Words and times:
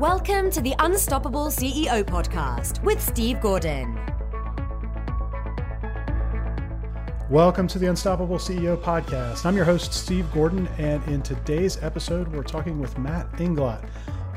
Welcome 0.00 0.50
to 0.50 0.60
the 0.60 0.74
Unstoppable 0.80 1.46
CEO 1.46 2.04
podcast 2.04 2.82
with 2.82 3.00
Steve 3.00 3.40
Gordon. 3.40 3.98
Welcome 7.30 7.66
to 7.68 7.78
the 7.78 7.86
Unstoppable 7.86 8.36
CEO 8.36 8.76
podcast. 8.76 9.46
I'm 9.46 9.56
your 9.56 9.64
host, 9.64 9.94
Steve 9.94 10.30
Gordon, 10.34 10.68
and 10.76 11.02
in 11.04 11.22
today's 11.22 11.82
episode, 11.82 12.28
we're 12.28 12.42
talking 12.42 12.78
with 12.78 12.98
Matt 12.98 13.32
Inglot. 13.38 13.88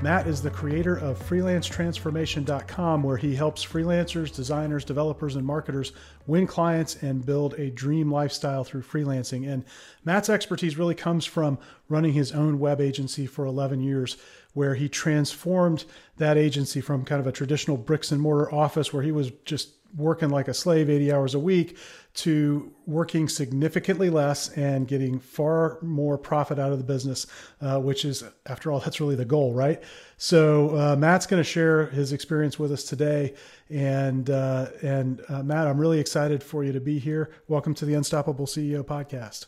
Matt 0.02 0.27
is 0.27 0.41
the 0.41 0.50
creator 0.50 0.95
of 0.95 1.20
freelancetransformation.com, 1.20 3.04
where 3.04 3.18
he 3.18 3.36
helps 3.36 3.66
freelancers, 3.66 4.34
designers, 4.34 4.86
developers, 4.86 5.36
and 5.36 5.46
marketers 5.46 5.91
win 6.26 6.48
clients 6.48 7.04
and 7.04 7.26
build 7.26 7.55
a 7.55 7.70
dream 7.70 8.10
lifestyle 8.10 8.64
through 8.64 8.84
freelancing. 8.84 9.52
And 9.52 9.66
Matt's 10.05 10.30
expertise 10.30 10.78
really 10.78 10.96
comes 10.96 11.26
from 11.26 11.57
running 11.90 12.13
his 12.13 12.32
own 12.32 12.60
web 12.60 12.80
agency 12.80 13.26
for 13.26 13.46
11 13.46 13.82
years, 13.82 14.16
where 14.53 14.76
he 14.76 14.89
transformed 14.89 15.85
that 16.17 16.38
agency 16.38 16.81
from 16.81 17.05
kind 17.05 17.21
of 17.21 17.27
a 17.27 17.31
traditional 17.31 17.77
bricks 17.77 18.12
and 18.12 18.21
mortar 18.21 18.53
office 18.53 18.94
where 18.94 19.03
he 19.03 19.12
was 19.12 19.31
just 19.45 19.70
working 19.95 20.30
like 20.30 20.48
a 20.48 20.53
slave 20.53 20.90
80 20.90 21.12
hours 21.12 21.34
a 21.34 21.40
week 21.40 21.77
to 22.13 22.71
working 22.85 23.30
significantly 23.30 24.09
less 24.09 24.49
and 24.49 24.88
getting 24.88 25.20
far 25.20 25.80
more 25.81 26.17
profit 26.17 26.59
out 26.59 26.71
of 26.71 26.77
the 26.77 26.84
business, 26.84 27.27
uh, 27.62 27.80
which 27.80 28.04
is, 28.05 28.23
after 28.45 28.71
all, 28.71 28.80
that's 28.85 28.99
really 28.99 29.16
the 29.16 29.26
goal, 29.26 29.54
right? 29.54 29.81
So 30.17 30.77
uh, 30.77 30.95
Matt's 30.95 31.26
going 31.26 31.40
to 31.40 31.49
share 31.49 31.88
his 31.88 32.12
experience 32.12 32.59
with 32.59 32.71
us 32.71 32.84
today, 32.84 33.35
and 33.70 34.29
uh, 34.29 34.68
and 34.81 35.21
uh, 35.29 35.43
Matt, 35.43 35.68
I'm 35.68 35.79
really 35.79 35.99
excited 35.99 36.43
for 36.43 36.63
you 36.63 36.73
to 36.73 36.81
be 36.81 36.99
here. 36.99 37.31
Welcome 37.48 37.73
to 37.76 37.85
the 37.85 37.93
Unstoppable 37.93 38.45
CEO 38.45 38.84
podcast. 38.84 39.45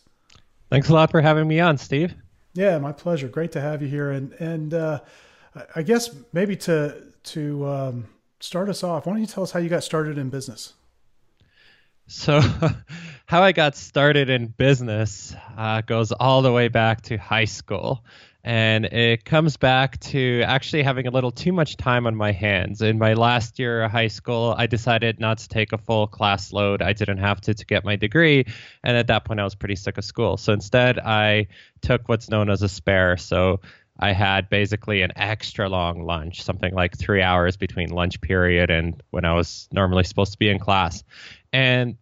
Thanks 0.70 0.89
a 0.89 0.93
lot 0.93 1.11
for 1.11 1.20
having 1.20 1.47
me 1.47 1.59
on, 1.59 1.77
Steve. 1.77 2.15
Yeah, 2.53 2.77
my 2.79 2.91
pleasure. 2.91 3.27
Great 3.27 3.51
to 3.53 3.61
have 3.61 3.81
you 3.81 3.87
here, 3.87 4.12
and 4.12 4.34
and 4.34 4.73
uh, 4.73 4.99
I 5.76 5.84
guess 5.84 6.15
maybe 6.34 6.55
to 6.57 7.01
to 7.23 7.67
um, 7.67 8.07
start 8.39 8.70
us 8.70 8.84
off, 8.84 9.05
why 9.05 9.13
don't 9.13 9.21
you 9.21 9.27
tell 9.27 9.43
us 9.43 9.51
how 9.51 9.59
you 9.59 9.70
got 9.70 9.84
started 9.84 10.17
in 10.17 10.29
business? 10.29 10.73
So, 12.07 12.41
how 13.32 13.41
I 13.41 13.54
got 13.54 13.77
started 13.77 14.29
in 14.29 14.48
business 14.48 15.34
uh, 15.57 15.79
goes 15.79 16.12
all 16.12 16.41
the 16.41 16.51
way 16.51 16.68
back 16.68 17.04
to 17.04 17.15
high 17.15 17.46
school. 17.46 18.04
And 18.43 18.84
it 18.84 19.23
comes 19.23 19.55
back 19.55 20.01
to 20.01 20.41
actually 20.46 20.84
having 20.84 21.07
a 21.07 21.12
little 21.12 21.32
too 21.32 21.54
much 21.54 21.77
time 21.77 22.07
on 22.07 22.13
my 22.13 22.34
hands. 22.34 22.82
In 22.82 22.99
my 22.99 23.13
last 23.13 23.57
year 23.57 23.84
of 23.84 23.91
high 23.91 24.10
school, 24.10 24.54
I 24.57 24.68
decided 24.68 25.21
not 25.21 25.38
to 25.38 25.48
take 25.48 25.71
a 25.71 25.77
full 25.77 26.07
class 26.07 26.51
load. 26.51 26.82
I 26.82 26.91
didn't 26.91 27.20
have 27.20 27.40
to 27.41 27.54
to 27.54 27.65
get 27.65 27.85
my 27.85 27.96
degree. 27.96 28.48
And 28.84 28.98
at 28.98 29.07
that 29.07 29.23
point, 29.23 29.40
I 29.40 29.45
was 29.45 29.55
pretty 29.55 29.77
sick 29.77 29.98
of 29.98 30.04
school. 30.04 30.35
So 30.35 30.51
instead, 30.51 30.99
I 30.99 31.48
took 31.79 32.10
what's 32.10 32.29
known 32.29 32.49
as 32.49 32.62
a 32.63 32.68
spare. 32.68 33.16
So 33.16 33.62
I 33.98 34.12
had 34.12 34.49
basically 34.49 35.04
an 35.04 35.13
extra 35.16 35.70
long 35.70 36.04
lunch, 36.04 36.43
something 36.43 36.73
like 36.73 36.98
three 36.98 37.21
hours 37.21 37.55
between 37.55 37.91
lunch 37.91 38.20
period 38.20 38.70
and 38.70 39.01
when 39.12 39.23
I 39.23 39.35
was 39.35 39.70
normally 39.71 40.04
supposed 40.04 40.34
to 40.34 40.38
be 40.38 40.49
in 40.49 40.60
class. 40.60 41.05
And 41.54 41.95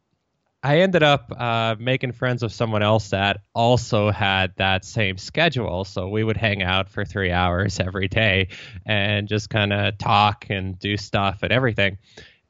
I 0.62 0.80
ended 0.82 1.04
up 1.04 1.32
uh, 1.38 1.76
making 1.80 2.12
friends 2.12 2.44
with 2.44 2.52
someone 2.52 2.84
else 2.84 3.12
that 3.12 3.42
also 3.54 4.12
had 4.12 4.54
that 4.58 4.84
same 4.84 5.18
schedule. 5.18 5.86
So 5.86 6.10
we 6.10 6.24
would 6.24 6.36
hang 6.36 6.62
out 6.62 6.90
for 6.90 7.06
three 7.06 7.32
hours 7.32 7.80
every 7.80 8.10
day 8.10 8.50
and 8.86 9.28
just 9.28 9.50
kind 9.50 9.72
of 9.72 9.98
talk 9.98 10.48
and 10.50 10.78
do 10.78 10.98
stuff 10.98 11.44
and 11.44 11.54
everything. 11.54 11.98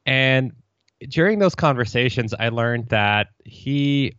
And 0.04 0.52
during 1.08 1.38
those 1.38 1.54
conversations, 1.54 2.34
I 2.34 2.48
learned 2.48 2.88
that 2.88 3.28
he 3.44 4.16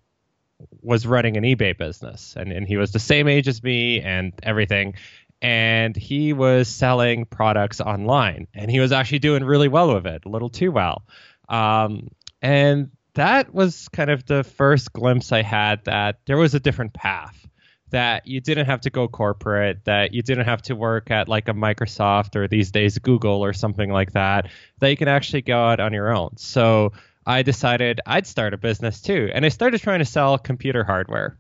was 0.81 1.05
running 1.05 1.35
an 1.37 1.43
eBay 1.43 1.77
business 1.77 2.35
and, 2.37 2.51
and 2.51 2.67
he 2.67 2.77
was 2.77 2.91
the 2.91 2.99
same 2.99 3.27
age 3.27 3.47
as 3.47 3.61
me 3.61 3.99
and 4.01 4.31
everything 4.43 4.93
and 5.41 5.95
he 5.95 6.33
was 6.33 6.67
selling 6.67 7.25
products 7.25 7.81
online 7.81 8.47
and 8.53 8.69
he 8.69 8.79
was 8.79 8.91
actually 8.91 9.17
doing 9.17 9.43
really 9.43 9.67
well 9.67 9.95
with 9.95 10.05
it 10.05 10.23
a 10.25 10.29
little 10.29 10.49
too 10.49 10.71
well 10.71 11.03
um, 11.49 12.09
and 12.43 12.91
that 13.15 13.53
was 13.53 13.87
kind 13.89 14.09
of 14.09 14.25
the 14.25 14.43
first 14.43 14.93
glimpse 14.93 15.31
i 15.31 15.41
had 15.41 15.83
that 15.85 16.19
there 16.25 16.37
was 16.37 16.53
a 16.53 16.59
different 16.59 16.93
path 16.93 17.47
that 17.89 18.25
you 18.25 18.39
didn't 18.39 18.65
have 18.65 18.81
to 18.81 18.89
go 18.89 19.07
corporate 19.07 19.83
that 19.85 20.13
you 20.13 20.21
didn't 20.21 20.45
have 20.45 20.61
to 20.61 20.75
work 20.75 21.11
at 21.11 21.27
like 21.27 21.47
a 21.47 21.53
microsoft 21.53 22.35
or 22.35 22.47
these 22.47 22.71
days 22.71 22.97
google 22.99 23.43
or 23.43 23.53
something 23.53 23.91
like 23.91 24.13
that 24.13 24.49
that 24.79 24.89
you 24.89 24.97
can 24.97 25.09
actually 25.09 25.41
go 25.41 25.57
out 25.57 25.79
on 25.79 25.93
your 25.93 26.13
own. 26.13 26.35
So 26.37 26.93
i 27.25 27.43
decided 27.43 28.01
i'd 28.07 28.25
start 28.25 28.53
a 28.53 28.57
business 28.57 29.01
too 29.01 29.29
and 29.33 29.45
i 29.45 29.49
started 29.49 29.79
trying 29.81 29.99
to 29.99 30.05
sell 30.05 30.37
computer 30.39 30.83
hardware 30.83 31.37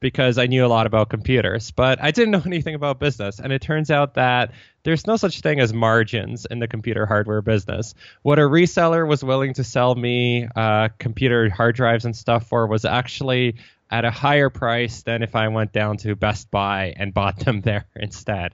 because 0.00 0.38
I 0.38 0.46
knew 0.46 0.64
a 0.64 0.68
lot 0.68 0.86
about 0.86 1.08
computers, 1.08 1.70
but 1.70 2.02
I 2.02 2.10
didn't 2.10 2.30
know 2.30 2.42
anything 2.46 2.74
about 2.74 2.98
business. 2.98 3.38
And 3.38 3.52
it 3.52 3.62
turns 3.62 3.90
out 3.90 4.14
that 4.14 4.52
there's 4.82 5.06
no 5.06 5.16
such 5.16 5.40
thing 5.40 5.60
as 5.60 5.72
margins 5.72 6.46
in 6.46 6.58
the 6.58 6.68
computer 6.68 7.06
hardware 7.06 7.42
business. 7.42 7.94
What 8.22 8.38
a 8.38 8.42
reseller 8.42 9.06
was 9.06 9.22
willing 9.22 9.54
to 9.54 9.64
sell 9.64 9.94
me 9.94 10.48
uh, 10.54 10.88
computer 10.98 11.50
hard 11.50 11.76
drives 11.76 12.04
and 12.04 12.16
stuff 12.16 12.46
for 12.46 12.66
was 12.66 12.84
actually 12.84 13.56
at 13.90 14.04
a 14.04 14.10
higher 14.10 14.50
price 14.50 15.02
than 15.02 15.22
if 15.22 15.34
I 15.34 15.48
went 15.48 15.72
down 15.72 15.96
to 15.98 16.14
Best 16.14 16.50
Buy 16.50 16.94
and 16.96 17.12
bought 17.14 17.38
them 17.38 17.60
there 17.60 17.86
instead. 17.96 18.52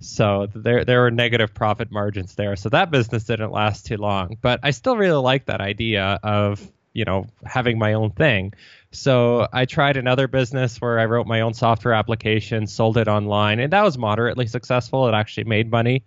So 0.00 0.48
there 0.54 0.84
there 0.84 1.02
were 1.02 1.10
negative 1.10 1.54
profit 1.54 1.90
margins 1.90 2.34
there. 2.34 2.56
So 2.56 2.68
that 2.68 2.90
business 2.90 3.24
didn't 3.24 3.52
last 3.52 3.86
too 3.86 3.96
long. 3.96 4.36
But 4.40 4.60
I 4.62 4.70
still 4.72 4.96
really 4.96 5.20
like 5.20 5.46
that 5.46 5.60
idea 5.60 6.18
of, 6.22 6.60
you 6.94 7.04
know, 7.04 7.26
having 7.44 7.78
my 7.78 7.92
own 7.92 8.10
thing. 8.10 8.54
So 8.92 9.48
I 9.52 9.64
tried 9.64 9.96
another 9.96 10.28
business 10.28 10.80
where 10.80 10.98
I 10.98 11.04
wrote 11.04 11.26
my 11.26 11.40
own 11.40 11.52
software 11.52 11.92
application, 11.92 12.66
sold 12.66 12.96
it 12.96 13.08
online, 13.08 13.58
and 13.58 13.72
that 13.72 13.82
was 13.82 13.98
moderately 13.98 14.46
successful. 14.46 15.08
It 15.08 15.12
actually 15.14 15.44
made 15.44 15.70
money, 15.70 16.04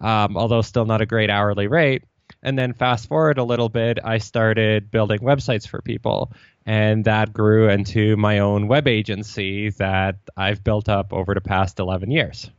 um, 0.00 0.36
although 0.36 0.62
still 0.62 0.86
not 0.86 1.00
a 1.00 1.06
great 1.06 1.28
hourly 1.28 1.66
rate. 1.66 2.04
And 2.42 2.58
then 2.58 2.72
fast 2.72 3.08
forward 3.08 3.38
a 3.38 3.44
little 3.44 3.68
bit, 3.68 3.98
I 4.04 4.18
started 4.18 4.90
building 4.90 5.20
websites 5.20 5.66
for 5.66 5.82
people. 5.82 6.32
And 6.66 7.04
that 7.06 7.32
grew 7.32 7.68
into 7.68 8.16
my 8.16 8.38
own 8.38 8.68
web 8.68 8.86
agency 8.86 9.70
that 9.70 10.16
I've 10.36 10.62
built 10.62 10.88
up 10.88 11.12
over 11.12 11.34
the 11.34 11.40
past 11.40 11.80
11 11.80 12.10
years. 12.10 12.50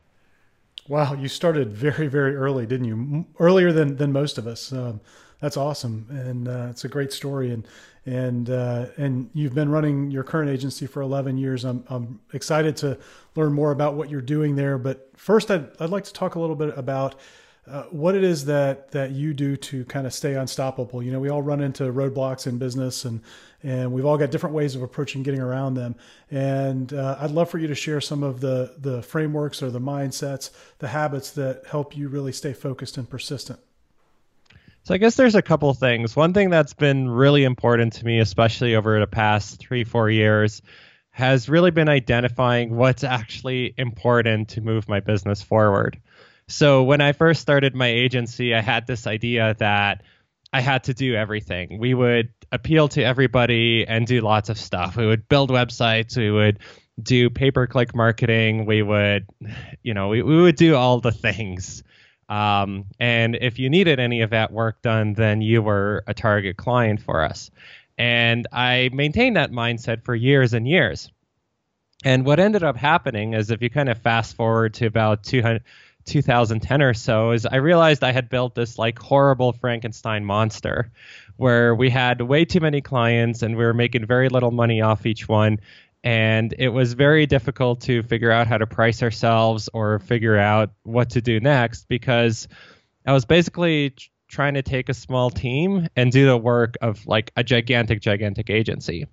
Wow, 0.88 1.14
you 1.14 1.28
started 1.28 1.70
very, 1.70 2.08
very 2.08 2.34
early, 2.34 2.66
didn't 2.66 2.86
you? 2.86 3.24
Earlier 3.38 3.72
than, 3.72 3.96
than 3.96 4.12
most 4.12 4.36
of 4.36 4.46
us. 4.46 4.72
Um, 4.72 5.00
that's 5.40 5.56
awesome, 5.56 6.06
and 6.10 6.48
uh, 6.48 6.68
it's 6.70 6.84
a 6.84 6.88
great 6.88 7.12
story. 7.12 7.50
And 7.50 7.66
and 8.06 8.50
uh, 8.50 8.86
and 8.96 9.30
you've 9.34 9.54
been 9.54 9.70
running 9.70 10.10
your 10.10 10.22
current 10.22 10.50
agency 10.50 10.86
for 10.86 11.02
11 11.02 11.38
years. 11.38 11.64
I'm 11.64 11.84
I'm 11.88 12.20
excited 12.32 12.76
to 12.78 12.98
learn 13.36 13.52
more 13.52 13.70
about 13.72 13.94
what 13.94 14.10
you're 14.10 14.20
doing 14.20 14.56
there. 14.56 14.78
But 14.78 15.10
first, 15.16 15.50
I'd 15.50 15.68
I'd 15.80 15.90
like 15.90 16.04
to 16.04 16.12
talk 16.12 16.34
a 16.34 16.40
little 16.40 16.56
bit 16.56 16.76
about. 16.76 17.16
Uh, 17.70 17.84
what 17.90 18.16
it 18.16 18.24
is 18.24 18.46
that 18.46 18.90
that 18.90 19.12
you 19.12 19.32
do 19.34 19.54
to 19.54 19.84
kind 19.84 20.06
of 20.06 20.14
stay 20.14 20.34
unstoppable. 20.34 21.02
You 21.02 21.12
know, 21.12 21.20
we 21.20 21.28
all 21.28 21.42
run 21.42 21.60
into 21.60 21.84
roadblocks 21.84 22.46
in 22.46 22.58
business, 22.58 23.04
and 23.04 23.20
and 23.62 23.92
we've 23.92 24.06
all 24.06 24.16
got 24.16 24.30
different 24.30 24.56
ways 24.56 24.74
of 24.74 24.82
approaching 24.82 25.22
getting 25.22 25.40
around 25.40 25.74
them. 25.74 25.94
And 26.30 26.92
uh, 26.92 27.18
I'd 27.20 27.30
love 27.30 27.50
for 27.50 27.58
you 27.58 27.68
to 27.68 27.74
share 27.74 28.00
some 28.00 28.22
of 28.22 28.40
the 28.40 28.74
the 28.78 29.02
frameworks 29.02 29.62
or 29.62 29.70
the 29.70 29.78
mindsets, 29.78 30.50
the 30.78 30.88
habits 30.88 31.30
that 31.32 31.64
help 31.66 31.96
you 31.96 32.08
really 32.08 32.32
stay 32.32 32.54
focused 32.54 32.96
and 32.96 33.08
persistent. 33.08 33.60
So 34.84 34.94
I 34.94 34.98
guess 34.98 35.14
there's 35.14 35.34
a 35.34 35.42
couple 35.42 35.72
things. 35.74 36.16
One 36.16 36.32
thing 36.32 36.50
that's 36.50 36.74
been 36.74 37.08
really 37.08 37.44
important 37.44 37.94
to 37.94 38.04
me, 38.04 38.18
especially 38.18 38.74
over 38.74 38.98
the 38.98 39.06
past 39.06 39.60
three, 39.60 39.84
four 39.84 40.10
years, 40.10 40.62
has 41.10 41.48
really 41.48 41.70
been 41.70 41.88
identifying 41.88 42.74
what's 42.74 43.04
actually 43.04 43.74
important 43.76 44.50
to 44.50 44.60
move 44.60 44.88
my 44.88 45.00
business 45.00 45.42
forward. 45.42 46.00
So 46.48 46.82
when 46.82 47.00
I 47.00 47.12
first 47.12 47.40
started 47.40 47.74
my 47.74 47.88
agency, 47.88 48.54
I 48.54 48.60
had 48.60 48.86
this 48.86 49.06
idea 49.06 49.54
that 49.58 50.02
I 50.52 50.60
had 50.60 50.84
to 50.84 50.94
do 50.94 51.14
everything. 51.14 51.78
We 51.78 51.94
would 51.94 52.30
appeal 52.50 52.88
to 52.88 53.02
everybody 53.02 53.86
and 53.86 54.06
do 54.06 54.20
lots 54.20 54.48
of 54.48 54.58
stuff. 54.58 54.96
We 54.96 55.06
would 55.06 55.28
build 55.28 55.50
websites, 55.50 56.16
we 56.16 56.30
would 56.30 56.58
do 57.00 57.30
pay 57.30 57.50
per 57.50 57.66
click 57.66 57.94
marketing, 57.94 58.66
we 58.66 58.82
would, 58.82 59.26
you 59.82 59.94
know, 59.94 60.08
we, 60.08 60.22
we 60.22 60.42
would 60.42 60.56
do 60.56 60.74
all 60.74 61.00
the 61.00 61.12
things. 61.12 61.84
Um, 62.30 62.84
and 63.00 63.36
if 63.40 63.58
you 63.58 63.68
needed 63.68 63.98
any 63.98 64.22
of 64.22 64.30
that 64.30 64.52
work 64.52 64.80
done, 64.82 65.14
then 65.14 65.42
you 65.42 65.60
were 65.60 66.04
a 66.06 66.14
target 66.14 66.56
client 66.56 67.02
for 67.02 67.22
us. 67.22 67.50
And 67.98 68.46
I 68.52 68.88
maintained 68.92 69.36
that 69.36 69.50
mindset 69.50 70.04
for 70.04 70.14
years 70.14 70.54
and 70.54 70.66
years. 70.66 71.10
And 72.04 72.24
what 72.24 72.40
ended 72.40 72.62
up 72.62 72.76
happening 72.76 73.34
is 73.34 73.50
if 73.50 73.60
you 73.60 73.68
kind 73.68 73.88
of 73.88 73.98
fast 73.98 74.36
forward 74.36 74.74
to 74.74 74.86
about 74.86 75.24
200, 75.24 75.62
2010 76.06 76.82
or 76.82 76.94
so, 76.94 77.32
is 77.32 77.44
I 77.44 77.56
realized 77.56 78.02
I 78.02 78.12
had 78.12 78.30
built 78.30 78.54
this 78.54 78.78
like 78.78 78.98
horrible 78.98 79.52
Frankenstein 79.52 80.24
monster 80.24 80.90
where 81.36 81.74
we 81.74 81.90
had 81.90 82.22
way 82.22 82.44
too 82.44 82.60
many 82.60 82.80
clients 82.80 83.42
and 83.42 83.56
we 83.56 83.64
were 83.64 83.74
making 83.74 84.06
very 84.06 84.28
little 84.28 84.50
money 84.50 84.80
off 84.80 85.04
each 85.04 85.28
one 85.28 85.58
and 86.02 86.54
it 86.58 86.68
was 86.68 86.94
very 86.94 87.26
difficult 87.26 87.82
to 87.82 88.02
figure 88.02 88.30
out 88.30 88.46
how 88.46 88.58
to 88.58 88.66
price 88.66 89.02
ourselves 89.02 89.68
or 89.74 89.98
figure 89.98 90.38
out 90.38 90.70
what 90.82 91.10
to 91.10 91.20
do 91.20 91.40
next 91.40 91.88
because 91.88 92.48
I 93.06 93.12
was 93.12 93.24
basically 93.24 93.94
trying 94.28 94.54
to 94.54 94.62
take 94.62 94.88
a 94.88 94.94
small 94.94 95.28
team 95.30 95.88
and 95.96 96.10
do 96.10 96.26
the 96.26 96.36
work 96.36 96.76
of 96.80 97.06
like 97.06 97.32
a 97.36 97.44
gigantic, 97.44 98.00
gigantic 98.00 98.48
agency. 98.48 99.06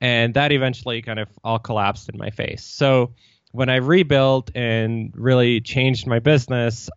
And 0.00 0.34
that 0.34 0.52
eventually 0.52 1.02
kind 1.02 1.18
of 1.18 1.28
all 1.42 1.58
collapsed 1.58 2.08
in 2.08 2.18
my 2.18 2.30
face. 2.30 2.64
So 2.64 3.14
when 3.52 3.68
I 3.68 3.76
rebuilt 3.76 4.50
and 4.54 5.12
really 5.14 5.60
changed 5.60 6.06
my 6.06 6.18
business, 6.18 6.90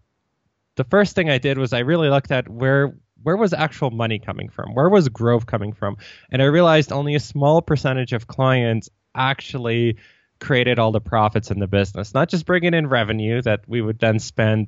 the 0.75 0.83
first 0.83 1.15
thing 1.15 1.29
I 1.29 1.37
did 1.37 1.57
was 1.57 1.73
I 1.73 1.79
really 1.79 2.09
looked 2.09 2.31
at 2.31 2.47
where 2.49 2.95
where 3.23 3.37
was 3.37 3.53
actual 3.53 3.89
money 3.89 4.19
coming 4.19 4.49
from? 4.49 4.75
Where 4.75 4.89
was 4.89 5.09
growth 5.09 5.47
coming 5.47 5.73
from? 5.73 5.97
And 6.29 6.43
I 6.43 6.45
realized 6.45 6.91
only 6.91 7.15
a 7.15 7.19
small 7.19 7.59
percentage 7.59 8.13
of 8.13 8.27
clients 8.27 8.89
actually 9.15 9.97
created 10.39 10.79
all 10.79 10.91
the 10.91 11.01
profits 11.01 11.49
in 11.51 11.59
the 11.59 11.67
business, 11.67 12.13
not 12.13 12.29
just 12.29 12.45
bringing 12.45 12.73
in 12.73 12.87
revenue 12.87 13.41
that 13.41 13.61
we 13.67 13.81
would 13.81 13.99
then 13.99 14.19
spend 14.19 14.67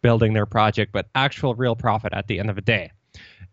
building 0.00 0.32
their 0.32 0.46
project, 0.46 0.92
but 0.92 1.08
actual 1.14 1.54
real 1.54 1.74
profit 1.74 2.12
at 2.12 2.28
the 2.28 2.38
end 2.38 2.50
of 2.50 2.56
the 2.56 2.62
day. 2.62 2.92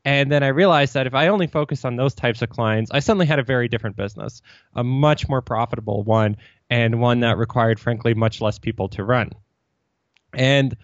And 0.03 0.31
then 0.31 0.43
I 0.43 0.49
realized 0.49 0.93
that 0.93 1.07
if 1.07 1.15
I 1.15 1.29
only 1.29 1.47
focused 1.47 1.83
on 1.83 1.95
those 1.95 2.13
types 2.13 2.43
of 2.43 2.49
clients, 2.49 2.91
I 2.91 2.99
suddenly 2.99 3.25
had 3.25 3.39
a 3.39 3.43
very 3.43 3.67
different 3.67 3.95
business, 3.95 4.43
a 4.75 4.83
much 4.83 5.27
more 5.27 5.41
profitable 5.41 6.03
one, 6.03 6.37
and 6.69 7.01
one 7.01 7.21
that 7.21 7.39
required, 7.39 7.79
frankly, 7.79 8.13
much 8.13 8.39
less 8.39 8.59
people 8.59 8.89
to 8.89 9.03
run. 9.03 9.31
And 10.33 10.77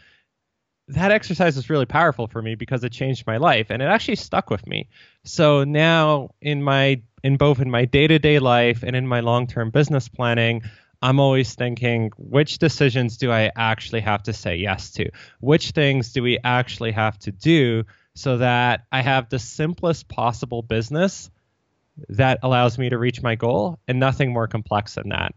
that 0.87 1.11
exercise 1.11 1.55
was 1.55 1.69
really 1.69 1.85
powerful 1.85 2.27
for 2.27 2.41
me 2.41 2.55
because 2.55 2.83
it 2.83 2.91
changed 2.91 3.27
my 3.27 3.37
life 3.37 3.67
and 3.69 3.81
it 3.81 3.85
actually 3.85 4.15
stuck 4.15 4.49
with 4.49 4.65
me. 4.65 4.89
So 5.23 5.63
now 5.63 6.31
in 6.41 6.63
my 6.63 7.01
in 7.23 7.38
both 7.38 7.59
in 7.59 7.69
my 7.69 7.85
day-to-day 7.85 8.39
life 8.39 8.83
and 8.83 8.95
in 8.95 9.07
my 9.07 9.19
long-term 9.19 9.69
business 9.69 10.07
planning, 10.07 10.62
I'm 11.01 11.19
always 11.19 11.56
thinking 11.56 12.12
which 12.18 12.59
decisions 12.59 13.18
do 13.18 13.31
I 13.31 13.51
actually 13.56 14.01
have 14.01 14.23
to 14.23 14.33
say 14.33 14.56
yes 14.56 14.91
to? 14.91 15.09
Which 15.39 15.71
things 15.71 16.13
do 16.13 16.21
we 16.21 16.38
actually 16.44 16.91
have 16.91 17.18
to 17.19 17.31
do 17.31 17.85
so 18.13 18.38
that 18.38 18.85
I 18.91 19.01
have 19.01 19.29
the 19.29 19.39
simplest 19.39 20.07
possible 20.07 20.62
business 20.62 21.29
that 22.09 22.39
allows 22.44 22.77
me 22.77 22.89
to 22.89 22.97
reach 22.97 23.21
my 23.21 23.35
goal 23.35 23.79
and 23.88 24.00
nothing 24.00 24.31
more 24.31 24.47
complex 24.47 24.95
than 24.95 25.09
that. 25.09 25.33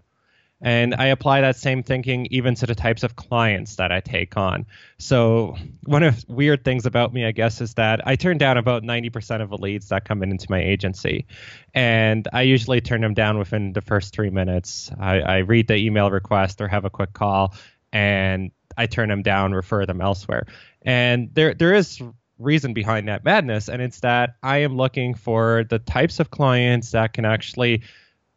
And 0.64 0.94
I 0.94 1.08
apply 1.08 1.42
that 1.42 1.56
same 1.56 1.82
thinking 1.82 2.26
even 2.30 2.54
to 2.54 2.66
the 2.66 2.74
types 2.74 3.02
of 3.02 3.16
clients 3.16 3.76
that 3.76 3.92
I 3.92 4.00
take 4.00 4.38
on. 4.38 4.64
So, 4.96 5.58
one 5.84 6.02
of 6.02 6.24
the 6.24 6.32
weird 6.32 6.64
things 6.64 6.86
about 6.86 7.12
me, 7.12 7.26
I 7.26 7.32
guess, 7.32 7.60
is 7.60 7.74
that 7.74 8.00
I 8.08 8.16
turn 8.16 8.38
down 8.38 8.56
about 8.56 8.82
90% 8.82 9.42
of 9.42 9.50
the 9.50 9.58
leads 9.58 9.90
that 9.90 10.06
come 10.06 10.22
in 10.22 10.30
into 10.30 10.46
my 10.48 10.62
agency. 10.62 11.26
And 11.74 12.26
I 12.32 12.42
usually 12.42 12.80
turn 12.80 13.02
them 13.02 13.12
down 13.12 13.38
within 13.38 13.74
the 13.74 13.82
first 13.82 14.14
three 14.14 14.30
minutes. 14.30 14.90
I, 14.98 15.20
I 15.20 15.36
read 15.38 15.68
the 15.68 15.76
email 15.76 16.10
request 16.10 16.62
or 16.62 16.68
have 16.68 16.86
a 16.86 16.90
quick 16.90 17.12
call, 17.12 17.54
and 17.92 18.50
I 18.74 18.86
turn 18.86 19.10
them 19.10 19.22
down, 19.22 19.52
refer 19.52 19.84
them 19.84 20.00
elsewhere. 20.00 20.46
And 20.80 21.28
there, 21.34 21.52
there 21.52 21.74
is 21.74 22.00
reason 22.38 22.72
behind 22.72 23.08
that 23.08 23.22
madness, 23.22 23.68
and 23.68 23.82
it's 23.82 24.00
that 24.00 24.36
I 24.42 24.58
am 24.58 24.78
looking 24.78 25.12
for 25.12 25.64
the 25.68 25.78
types 25.78 26.20
of 26.20 26.30
clients 26.30 26.92
that 26.92 27.12
can 27.12 27.26
actually 27.26 27.82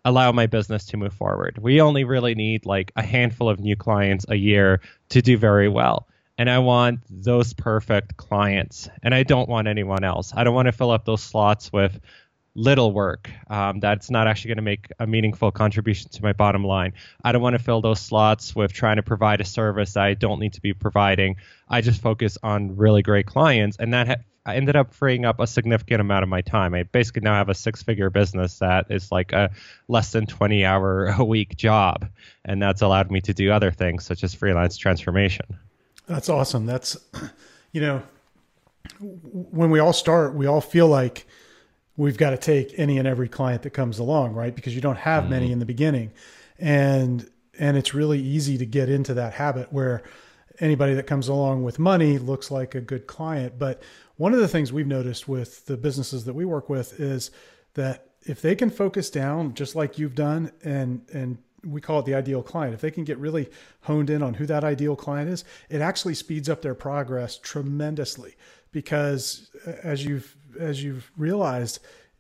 allow 0.07 0.31
my 0.31 0.47
business 0.47 0.85
to 0.85 0.97
move 0.97 1.13
forward. 1.13 1.57
We 1.61 1.81
only 1.81 2.05
really 2.05 2.33
need 2.33 2.65
like 2.65 2.93
a 2.95 3.03
handful 3.03 3.49
of 3.49 3.59
new 3.59 3.75
clients 3.75 4.25
a 4.29 4.35
year 4.35 4.79
to 5.09 5.21
do 5.21 5.37
very 5.37 5.67
well. 5.67 6.07
And 6.37 6.49
I 6.49 6.59
want 6.59 7.01
those 7.09 7.53
perfect 7.53 8.15
clients. 8.15 8.87
And 9.03 9.13
I 9.13 9.23
don't 9.23 9.49
want 9.49 9.67
anyone 9.67 10.05
else. 10.05 10.31
I 10.33 10.45
don't 10.45 10.55
want 10.55 10.67
to 10.67 10.71
fill 10.71 10.91
up 10.91 11.03
those 11.03 11.21
slots 11.21 11.73
with 11.73 11.99
little 12.55 12.91
work 12.91 13.29
um, 13.51 13.79
that's 13.79 14.09
not 14.09 14.27
actually 14.27 14.49
going 14.49 14.57
to 14.57 14.63
make 14.63 14.87
a 14.97 15.05
meaningful 15.05 15.51
contribution 15.51 16.09
to 16.09 16.23
my 16.23 16.33
bottom 16.33 16.63
line. 16.63 16.93
I 17.23 17.31
don't 17.31 17.41
want 17.41 17.53
to 17.53 17.63
fill 17.63 17.81
those 17.81 17.99
slots 17.99 18.55
with 18.55 18.73
trying 18.73 18.95
to 18.95 19.03
provide 19.03 19.41
a 19.41 19.45
service 19.45 19.95
I 19.95 20.15
don't 20.15 20.39
need 20.39 20.53
to 20.53 20.61
be 20.61 20.73
providing. 20.73 21.35
I 21.69 21.81
just 21.81 22.01
focus 22.01 22.37
on 22.41 22.77
really 22.77 23.03
great 23.03 23.27
clients. 23.27 23.77
And 23.77 23.93
that 23.93 24.07
ha- 24.07 24.15
I 24.47 24.55
ended 24.55 24.77
up 24.77 24.93
freeing 24.93 25.25
up 25.25 25.41
a 25.41 25.45
significant 25.45 25.99
amount 25.99 26.23
of 26.23 26.29
my 26.29 26.39
time. 26.39 26.73
I 26.73 26.83
basically 26.83 27.21
now 27.21 27.33
have 27.33 27.49
a 27.49 27.53
six 27.53 27.83
figure 27.83 28.09
business 28.09 28.59
that 28.59 28.85
is 28.89 29.11
like 29.11 29.33
a 29.33 29.51
less 29.89 30.13
than 30.13 30.25
20 30.25 30.63
hour 30.63 31.07
a 31.17 31.23
week 31.25 31.57
job. 31.57 32.07
And 32.45 32.61
that's 32.61 32.81
allowed 32.81 33.11
me 33.11 33.19
to 33.21 33.33
do 33.33 33.51
other 33.51 33.71
things 33.71 34.05
such 34.05 34.23
as 34.23 34.33
freelance 34.33 34.77
transformation. 34.77 35.45
That's 36.07 36.29
awesome. 36.29 36.65
That's, 36.65 36.95
you 37.73 37.81
know, 37.81 38.01
when 39.01 39.69
we 39.69 39.79
all 39.79 39.91
start, 39.91 40.33
we 40.33 40.45
all 40.45 40.61
feel 40.61 40.87
like 40.87 41.27
we've 41.97 42.17
got 42.17 42.29
to 42.29 42.37
take 42.37 42.79
any 42.79 42.97
and 42.97 43.07
every 43.07 43.27
client 43.27 43.63
that 43.63 43.71
comes 43.71 43.99
along, 43.99 44.33
right? 44.33 44.55
Because 44.55 44.73
you 44.73 44.81
don't 44.81 44.97
have 44.97 45.23
mm-hmm. 45.23 45.31
many 45.31 45.51
in 45.51 45.59
the 45.59 45.65
beginning. 45.65 46.13
And, 46.57 47.29
and 47.59 47.75
it's 47.75 47.93
really 47.93 48.21
easy 48.21 48.57
to 48.59 48.65
get 48.65 48.87
into 48.87 49.13
that 49.15 49.33
habit 49.33 49.73
where 49.73 50.03
anybody 50.59 50.93
that 50.93 51.05
comes 51.05 51.27
along 51.27 51.63
with 51.63 51.79
money 51.79 52.17
looks 52.17 52.49
like 52.49 52.75
a 52.75 52.81
good 52.81 53.07
client. 53.07 53.59
But 53.59 53.81
one 54.17 54.33
of 54.33 54.39
the 54.39 54.47
things 54.47 54.73
we've 54.73 54.87
noticed 54.87 55.27
with 55.27 55.65
the 55.65 55.77
businesses 55.77 56.25
that 56.25 56.33
we 56.33 56.45
work 56.45 56.69
with 56.69 56.99
is 56.99 57.31
that 57.75 58.09
if 58.23 58.41
they 58.41 58.55
can 58.55 58.69
focus 58.69 59.09
down 59.09 59.53
just 59.53 59.75
like 59.75 59.97
you've 59.97 60.15
done 60.15 60.51
and 60.63 61.01
and 61.13 61.37
we 61.65 61.81
call 61.81 61.99
it 61.99 62.05
the 62.05 62.13
ideal 62.13 62.43
client. 62.43 62.73
If 62.73 62.81
they 62.81 62.91
can 62.91 63.03
get 63.03 63.17
really 63.17 63.49
honed 63.81 64.09
in 64.09 64.21
on 64.21 64.35
who 64.35 64.45
that 64.45 64.63
ideal 64.63 64.95
client 64.95 65.29
is, 65.29 65.43
it 65.69 65.81
actually 65.81 66.13
speeds 66.13 66.49
up 66.49 66.61
their 66.61 66.75
progress 66.75 67.37
tremendously 67.37 68.35
because 68.71 69.49
as 69.83 70.05
you've 70.05 70.35
as 70.59 70.83
you've 70.83 71.11
realized, 71.17 71.79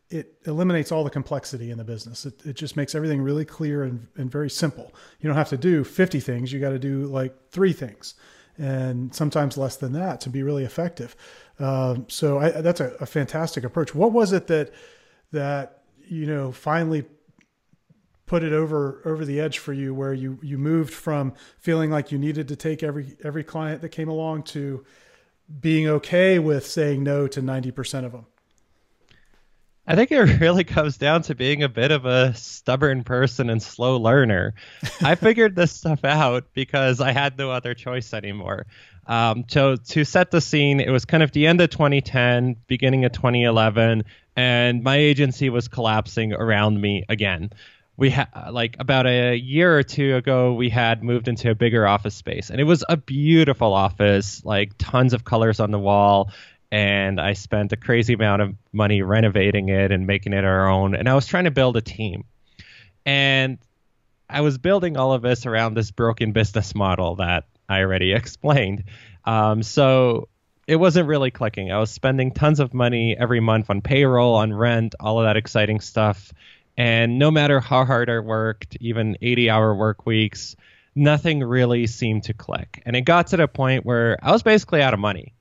it 0.09 0.35
eliminates 0.45 0.91
all 0.91 1.03
the 1.03 1.09
complexity 1.09 1.71
in 1.71 1.77
the 1.77 1.83
business. 1.83 2.25
It, 2.25 2.45
it 2.45 2.53
just 2.53 2.75
makes 2.75 2.95
everything 2.95 3.21
really 3.21 3.45
clear 3.45 3.83
and, 3.83 4.07
and 4.15 4.31
very 4.31 4.49
simple. 4.49 4.93
You 5.19 5.27
don't 5.27 5.37
have 5.37 5.49
to 5.49 5.57
do 5.57 5.83
50 5.83 6.19
things. 6.19 6.53
You 6.53 6.59
got 6.59 6.69
to 6.69 6.79
do 6.79 7.05
like 7.05 7.33
three 7.49 7.73
things 7.73 8.15
and 8.57 9.13
sometimes 9.13 9.57
less 9.57 9.77
than 9.77 9.93
that 9.93 10.21
to 10.21 10.29
be 10.29 10.43
really 10.43 10.63
effective. 10.63 11.15
Um, 11.59 12.05
so 12.07 12.39
I, 12.39 12.49
that's 12.61 12.79
a, 12.79 12.91
a, 12.99 13.05
fantastic 13.05 13.63
approach. 13.63 13.95
What 13.95 14.11
was 14.11 14.31
it 14.31 14.47
that 14.47 14.71
that 15.31 15.81
you 16.07 16.27
know 16.27 16.51
finally 16.51 17.05
put 18.27 18.43
it 18.43 18.53
over 18.53 19.01
over 19.05 19.25
the 19.25 19.39
edge 19.39 19.57
for 19.57 19.73
you, 19.73 19.93
where 19.93 20.13
you 20.13 20.37
you 20.43 20.57
moved 20.57 20.93
from 20.93 21.33
feeling 21.57 21.89
like 21.89 22.11
you 22.11 22.19
needed 22.19 22.47
to 22.49 22.55
take 22.55 22.83
every 22.83 23.17
every 23.23 23.43
client 23.43 23.81
that 23.81 23.89
came 23.89 24.07
along 24.07 24.43
to 24.43 24.85
being 25.59 25.87
okay 25.87 26.37
with 26.37 26.65
saying 26.65 27.03
no 27.03 27.27
to 27.27 27.41
ninety 27.41 27.71
percent 27.71 28.05
of 28.05 28.11
them? 28.11 28.27
I 29.87 29.95
think 29.95 30.11
it 30.11 30.17
really 30.41 30.65
comes 30.65 30.97
down 30.97 31.21
to 31.23 31.35
being 31.35 31.63
a 31.63 31.69
bit 31.69 31.91
of 31.91 32.05
a 32.05 32.33
stubborn 32.35 33.03
person 33.03 33.49
and 33.49 33.63
slow 33.63 33.97
learner. 33.97 34.53
I 35.01 35.15
figured 35.15 35.55
this 35.55 35.71
stuff 35.71 36.03
out 36.03 36.53
because 36.53 36.99
I 36.99 37.13
had 37.13 37.37
no 37.37 37.49
other 37.49 37.73
choice 37.73 38.13
anymore. 38.13 38.65
Um, 39.07 39.45
so 39.47 39.77
to 39.77 40.03
set 40.03 40.31
the 40.31 40.41
scene, 40.41 40.81
it 40.81 40.89
was 40.89 41.05
kind 41.05 41.23
of 41.23 41.31
the 41.31 41.47
end 41.47 41.61
of 41.61 41.69
2010, 41.69 42.57
beginning 42.67 43.05
of 43.05 43.13
2011, 43.13 44.03
and 44.35 44.83
my 44.83 44.97
agency 44.97 45.49
was 45.49 45.69
collapsing 45.69 46.33
around 46.33 46.79
me 46.81 47.05
again. 47.07 47.51
We 47.95 48.09
had 48.11 48.27
like 48.51 48.75
about 48.79 49.07
a 49.07 49.35
year 49.35 49.75
or 49.75 49.81
two 49.81 50.17
ago, 50.17 50.53
we 50.53 50.69
had 50.69 51.03
moved 51.03 51.29
into 51.29 51.49
a 51.49 51.55
bigger 51.55 51.87
office 51.87 52.13
space, 52.15 52.49
and 52.49 52.59
it 52.59 52.65
was 52.65 52.83
a 52.89 52.97
beautiful 52.97 53.73
office, 53.73 54.43
like 54.43 54.73
tons 54.77 55.13
of 55.13 55.23
colors 55.23 55.61
on 55.61 55.71
the 55.71 55.79
wall 55.79 56.29
and 56.71 57.19
I 57.19 57.33
spent 57.33 57.71
a 57.71 57.77
crazy 57.77 58.13
amount 58.13 58.41
of 58.41 58.55
money 58.73 59.01
renovating 59.01 59.69
it 59.69 59.91
and 59.91 60.05
making 60.05 60.33
it 60.33 60.43
our 60.43 60.69
own. 60.69 60.95
And 60.95 61.07
I 61.07 61.15
was 61.15 61.25
trying 61.25 61.45
to 61.45 61.51
build 61.51 61.77
a 61.77 61.81
team. 61.81 62.25
And 63.05 63.57
I 64.29 64.41
was 64.41 64.57
building 64.57 64.97
all 64.97 65.13
of 65.13 65.21
this 65.21 65.45
around 65.45 65.75
this 65.75 65.91
broken 65.91 66.33
business 66.33 66.75
model 66.75 67.15
that 67.15 67.45
I 67.69 67.81
already 67.81 68.13
explained. 68.13 68.83
Um, 69.23 69.63
so 69.63 70.27
it 70.67 70.75
wasn't 70.75 71.07
really 71.07 71.31
clicking. 71.31 71.71
I 71.71 71.79
was 71.79 71.89
spending 71.89 72.31
tons 72.31 72.59
of 72.59 72.73
money 72.73 73.15
every 73.17 73.39
month 73.39 73.69
on 73.69 73.81
payroll, 73.81 74.35
on 74.35 74.53
rent, 74.53 74.95
all 74.99 75.19
of 75.19 75.25
that 75.25 75.37
exciting 75.37 75.79
stuff. 75.79 76.33
And 76.75 77.17
no 77.17 77.31
matter 77.31 77.59
how 77.59 77.85
hard 77.85 78.09
I 78.09 78.19
worked, 78.19 78.77
even 78.81 79.17
80 79.21 79.49
hour 79.49 79.73
work 79.73 80.05
weeks, 80.05 80.55
nothing 80.93 81.39
really 81.39 81.87
seemed 81.87 82.23
to 82.25 82.33
click. 82.33 82.83
And 82.85 82.95
it 82.95 83.01
got 83.01 83.27
to 83.27 83.37
the 83.37 83.47
point 83.47 83.85
where 83.85 84.17
I 84.21 84.31
was 84.31 84.43
basically 84.43 84.81
out 84.81 84.93
of 84.93 84.99
money. 84.99 85.33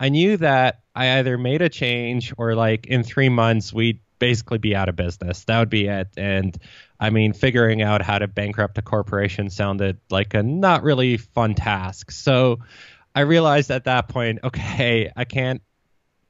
I 0.00 0.08
knew 0.10 0.36
that 0.38 0.80
I 0.94 1.18
either 1.18 1.38
made 1.38 1.62
a 1.62 1.68
change 1.68 2.32
or 2.36 2.54
like 2.54 2.86
in 2.86 3.02
three 3.02 3.28
months 3.28 3.72
we'd 3.72 4.00
basically 4.18 4.58
be 4.58 4.74
out 4.74 4.88
of 4.88 4.96
business. 4.96 5.44
That 5.44 5.58
would 5.60 5.70
be 5.70 5.86
it. 5.86 6.08
And 6.16 6.56
I 6.98 7.10
mean, 7.10 7.32
figuring 7.32 7.82
out 7.82 8.02
how 8.02 8.18
to 8.18 8.26
bankrupt 8.26 8.78
a 8.78 8.82
corporation 8.82 9.50
sounded 9.50 9.98
like 10.10 10.34
a 10.34 10.42
not 10.42 10.82
really 10.82 11.16
fun 11.16 11.54
task. 11.54 12.10
So 12.10 12.58
I 13.14 13.20
realized 13.20 13.70
at 13.70 13.84
that 13.84 14.08
point, 14.08 14.40
okay, 14.44 15.12
I 15.14 15.24
can't 15.24 15.62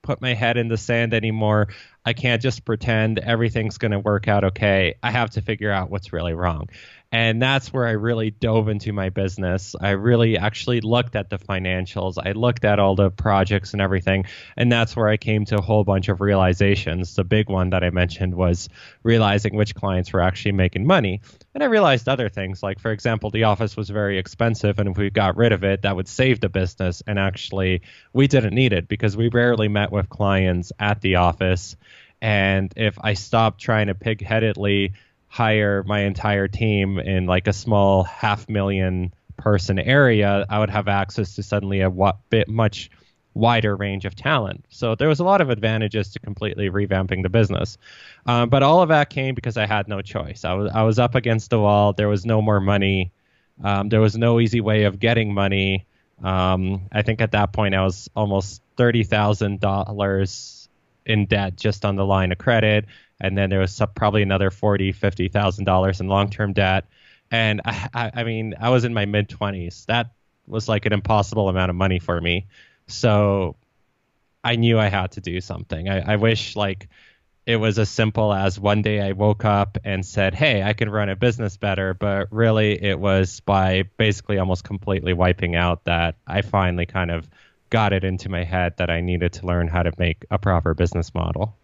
put 0.03 0.21
my 0.21 0.35
head 0.35 0.57
in 0.57 0.69
the 0.69 0.77
sand 0.77 1.13
anymore. 1.13 1.69
I 2.05 2.13
can't 2.13 2.41
just 2.41 2.65
pretend 2.65 3.19
everything's 3.19 3.79
going 3.79 3.91
to 3.93 3.99
work 3.99 4.29
out 4.29 4.45
okay. 4.45 4.95
I 5.03 5.11
have 5.11 5.31
to 5.31 5.43
figure 5.43 5.71
out 5.71 5.91
what's 5.91 6.13
really 6.13 6.35
wrong. 6.35 6.69
And 7.11 7.41
that's 7.41 7.73
where 7.73 7.87
I 7.87 7.93
really 7.93 8.31
dove 8.31 8.69
into 8.69 8.93
my 8.93 9.09
business. 9.09 9.75
I 9.81 9.91
really 9.93 10.37
actually 10.37 10.83
looked 10.83 11.17
at 11.17 11.31
the 11.31 11.39
financials. 11.39 12.17
I 12.23 12.33
looked 12.33 12.67
at 12.67 12.79
all 12.79 12.97
the 12.97 13.11
projects 13.11 13.73
and 13.73 13.81
everything. 13.81 14.27
And 14.59 14.71
that's 14.71 14.95
where 14.95 15.09
I 15.09 15.17
came 15.17 15.47
to 15.47 15.57
a 15.57 15.63
whole 15.63 15.85
bunch 15.85 16.11
of 16.11 16.21
realizations. 16.21 17.15
The 17.15 17.25
big 17.25 17.49
one 17.49 17.71
that 17.71 17.83
I 17.83 17.89
mentioned 17.89 18.35
was 18.35 18.69
realizing 19.03 19.57
which 19.57 19.75
clients 19.75 20.13
were 20.13 20.21
actually 20.21 20.53
making 20.53 20.87
money. 20.87 21.23
And 21.55 21.63
I 21.63 21.67
realized 21.69 22.11
other 22.11 22.29
things, 22.29 22.63
like, 22.63 22.79
for 22.79 22.93
example, 22.93 23.31
the 23.31 23.45
office 23.45 23.75
was 23.75 23.89
very 23.89 24.19
expensive. 24.19 24.79
And 24.79 24.91
if 24.91 24.99
we 24.99 25.09
got 25.09 25.39
rid 25.39 25.53
of 25.53 25.65
it, 25.65 25.83
that 25.83 25.97
would 25.97 26.09
save 26.09 26.41
the 26.41 26.51
business. 26.51 27.03
And 27.07 27.19
actually, 27.19 27.81
we 28.13 28.27
didn't 28.27 28.55
need 28.55 28.75
it 28.75 28.87
because 28.87 29.17
we 29.17 29.29
rarely 29.29 29.69
met 29.69 29.91
with 29.91 30.11
clients 30.11 30.73
at 30.79 31.01
the 31.01 31.17
office. 31.17 31.75
And 32.21 32.71
if 32.77 32.99
I 33.01 33.15
stopped 33.15 33.61
trying 33.61 33.87
to 33.87 33.95
pigheadedly 33.95 34.93
hire 35.29 35.83
my 35.85 36.01
entire 36.01 36.49
team 36.49 36.99
in 36.99 37.27
like 37.27 37.47
a 37.47 37.53
small 37.53 38.05
half 38.05 38.49
million 38.49 39.13
person 39.37 39.79
area, 39.79 40.45
I 40.49 40.59
would 40.59 40.71
have 40.71 40.89
access 40.89 41.35
to 41.37 41.43
suddenly 41.43 41.81
a 41.81 41.91
what 41.91 42.17
bit 42.31 42.49
much 42.49 42.91
wider 43.35 43.77
range 43.77 44.05
of 44.05 44.15
talent. 44.17 44.65
So 44.69 44.95
there 44.95 45.09
was 45.09 45.21
a 45.21 45.25
lot 45.25 45.41
of 45.41 45.49
advantages 45.51 46.11
to 46.13 46.19
completely 46.19 46.71
revamping 46.71 47.23
the 47.23 47.29
business. 47.29 47.79
Um, 48.27 48.49
but 48.49 48.63
all 48.63 48.83
of 48.83 48.89
that 48.89 49.11
came 49.11 49.35
because 49.35 49.57
I 49.57 49.67
had 49.67 49.87
no 49.87 50.03
choice. 50.03 50.45
I 50.45 50.55
was 50.55 50.73
I 50.75 50.83
was 50.83 50.99
up 50.99 51.15
against 51.15 51.51
the 51.51 51.61
wall. 51.61 51.93
There 51.93 52.09
was 52.09 52.27
no 52.27 52.43
more 52.43 52.61
money. 52.61 53.13
Um, 53.63 53.89
there 53.89 54.01
was 54.01 54.17
no 54.17 54.41
easy 54.41 54.61
way 54.61 54.85
of 54.85 54.99
getting 54.99 55.33
money. 55.33 55.87
Um, 56.23 56.89
I 56.91 57.03
think 57.03 57.21
at 57.21 57.33
that 57.33 57.53
point 57.53 57.75
I 57.75 57.85
was 57.85 58.11
almost 58.17 58.61
thirty 58.77 59.05
thousand 59.05 59.61
dollars 59.61 60.69
in 61.07 61.27
debt 61.27 61.57
just 61.57 61.85
on 61.85 61.97
the 61.97 62.05
line 62.05 62.33
of 62.33 62.39
credit, 62.39 62.87
and 63.21 63.37
then 63.37 63.51
there 63.51 63.61
was 63.61 63.81
probably 63.95 64.23
another 64.23 64.51
forty, 64.51 64.93
fifty 64.93 65.29
thousand 65.29 65.65
dollars 65.65 66.01
in 66.01 66.09
long-term 66.09 66.53
debt. 66.53 66.85
And 67.31 67.61
I, 67.65 67.89
I, 67.93 68.11
I 68.15 68.25
mean, 68.25 68.55
I 68.59 68.71
was 68.71 68.85
in 68.85 68.95
my 68.95 69.07
mid 69.07 69.29
twenties. 69.29 69.85
That 69.87 70.13
was 70.47 70.69
like 70.69 70.87
an 70.87 70.93
impossible 70.93 71.49
amount 71.49 71.71
of 71.71 71.77
money 71.77 71.99
for 71.99 72.21
me. 72.21 72.47
So 72.87 73.57
I 74.43 74.57
knew 74.57 74.79
I 74.79 74.87
had 74.87 75.13
to 75.13 75.21
do 75.21 75.41
something. 75.41 75.89
I, 75.89 76.15
I 76.15 76.17
wish 76.17 76.57
like 76.57 76.89
it 77.45 77.57
was 77.57 77.79
as 77.79 77.89
simple 77.91 78.33
as 78.33 78.59
one 78.59 78.83
day 78.83 79.01
I 79.01 79.13
woke 79.13 79.45
up 79.45 79.79
and 79.85 80.05
said, 80.07 80.35
"Hey, 80.35 80.63
I 80.63 80.73
can 80.73 80.89
run 80.89 81.09
a 81.09 81.17
business 81.17 81.57
better," 81.57 81.95
but 81.95 82.29
really 82.31 82.83
it 82.83 82.99
was 82.99 83.41
by 83.41 83.85
basically 83.97 84.39
almost 84.39 84.65
completely 84.65 85.13
wiping 85.13 85.55
out 85.55 85.85
that 85.85 86.17
I 86.27 86.43
finally 86.43 86.87
kind 86.87 87.11
of 87.11 87.29
got 87.71 87.93
it 87.93 88.05
into 88.05 88.31
my 88.31 88.45
head 88.45 88.75
that 88.79 88.91
I 88.91 89.01
needed 89.03 89.35
to 89.35 89.47
learn 89.47 89.69
how 89.69 89.83
to 89.83 89.93
make 89.99 90.25
a 90.31 90.39
proper 90.39 90.73
business 90.73 91.15
model. 91.15 91.58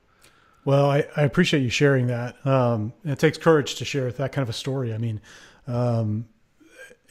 Well, 0.64 0.90
I, 0.90 1.06
I 1.16 1.22
appreciate 1.22 1.62
you 1.62 1.70
sharing 1.70 2.06
that. 2.06 2.44
Um, 2.46 2.92
it 3.04 3.18
takes 3.18 3.36
courage 3.36 3.74
to 3.76 3.84
share 3.84 4.10
that 4.10 4.32
kind 4.32 4.42
of 4.42 4.48
a 4.48 4.54
story. 4.54 4.94
I 4.94 4.98
mean, 4.98 5.20
um, 5.66 6.26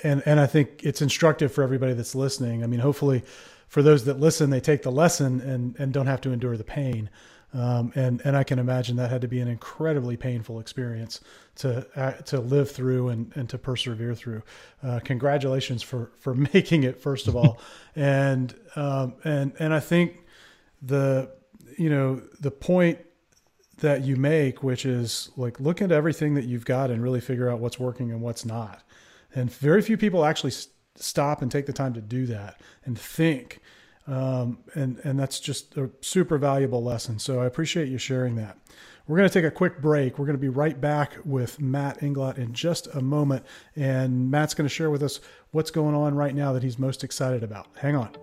and 0.01 0.23
and 0.25 0.39
I 0.39 0.47
think 0.47 0.83
it's 0.83 1.01
instructive 1.01 1.53
for 1.53 1.63
everybody 1.63 1.93
that's 1.93 2.15
listening. 2.15 2.63
I 2.63 2.67
mean, 2.67 2.79
hopefully, 2.79 3.23
for 3.67 3.81
those 3.81 4.05
that 4.05 4.19
listen, 4.19 4.49
they 4.49 4.59
take 4.59 4.81
the 4.81 4.91
lesson 4.91 5.39
and 5.41 5.75
and 5.77 5.93
don't 5.93 6.07
have 6.07 6.21
to 6.21 6.31
endure 6.31 6.57
the 6.57 6.63
pain. 6.63 7.09
Um, 7.53 7.91
and 7.93 8.19
and 8.25 8.35
I 8.35 8.43
can 8.43 8.57
imagine 8.57 8.95
that 8.95 9.11
had 9.11 9.21
to 9.21 9.27
be 9.27 9.39
an 9.39 9.47
incredibly 9.47 10.17
painful 10.17 10.59
experience 10.59 11.21
to 11.57 11.85
uh, 11.95 12.13
to 12.23 12.39
live 12.39 12.71
through 12.71 13.09
and, 13.09 13.31
and 13.35 13.47
to 13.49 13.59
persevere 13.59 14.15
through. 14.15 14.41
Uh, 14.81 14.99
congratulations 15.03 15.83
for 15.83 16.11
for 16.19 16.33
making 16.53 16.83
it 16.83 16.99
first 16.99 17.27
of 17.27 17.35
all, 17.35 17.59
and 17.95 18.55
um, 18.75 19.13
and 19.23 19.53
and 19.59 19.73
I 19.73 19.79
think 19.79 20.25
the 20.81 21.29
you 21.77 21.91
know 21.91 22.21
the 22.39 22.51
point 22.51 22.97
that 23.83 24.03
you 24.03 24.15
make, 24.15 24.63
which 24.63 24.85
is 24.85 25.29
like 25.37 25.59
look 25.59 25.81
at 25.81 25.91
everything 25.91 26.33
that 26.33 26.45
you've 26.45 26.65
got 26.65 26.89
and 26.89 27.01
really 27.01 27.21
figure 27.21 27.49
out 27.49 27.59
what's 27.59 27.79
working 27.79 28.11
and 28.11 28.21
what's 28.21 28.43
not. 28.43 28.81
And 29.33 29.51
very 29.51 29.81
few 29.81 29.95
people 29.95 30.25
actually 30.25 30.53
stop 30.95 31.41
and 31.41 31.51
take 31.51 31.65
the 31.65 31.73
time 31.73 31.93
to 31.93 32.01
do 32.01 32.25
that 32.25 32.59
and 32.85 32.97
think 32.99 33.61
um, 34.07 34.59
and, 34.73 34.99
and 35.03 35.19
that's 35.19 35.39
just 35.39 35.77
a 35.77 35.89
super 36.01 36.37
valuable 36.37 36.83
lesson. 36.83 37.19
So 37.19 37.39
I 37.41 37.45
appreciate 37.45 37.87
you 37.87 37.97
sharing 37.97 38.35
that. 38.35 38.57
We're 39.07 39.17
going 39.17 39.29
to 39.29 39.33
take 39.33 39.45
a 39.45 39.51
quick 39.51 39.81
break. 39.81 40.17
We're 40.17 40.25
going 40.25 40.37
to 40.37 40.41
be 40.41 40.49
right 40.49 40.79
back 40.79 41.17
with 41.25 41.59
Matt 41.59 41.99
Inglot 41.99 42.37
in 42.37 42.53
just 42.53 42.87
a 42.95 43.01
moment. 43.01 43.45
And 43.75 44.31
Matt's 44.31 44.53
going 44.53 44.67
to 44.67 44.73
share 44.73 44.89
with 44.89 45.03
us 45.03 45.19
what's 45.51 45.71
going 45.71 45.95
on 45.95 46.15
right 46.15 46.33
now 46.33 46.53
that 46.53 46.63
he's 46.63 46.79
most 46.79 47.03
excited 47.03 47.43
about. 47.43 47.67
Hang 47.75 47.95
on. 47.95 48.22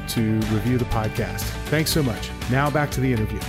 to 0.11 0.33
review 0.53 0.77
the 0.77 0.85
podcast. 0.85 1.41
Thanks 1.67 1.91
so 1.91 2.03
much. 2.03 2.29
Now 2.49 2.69
back 2.69 2.91
to 2.91 3.01
the 3.01 3.11
interview. 3.11 3.39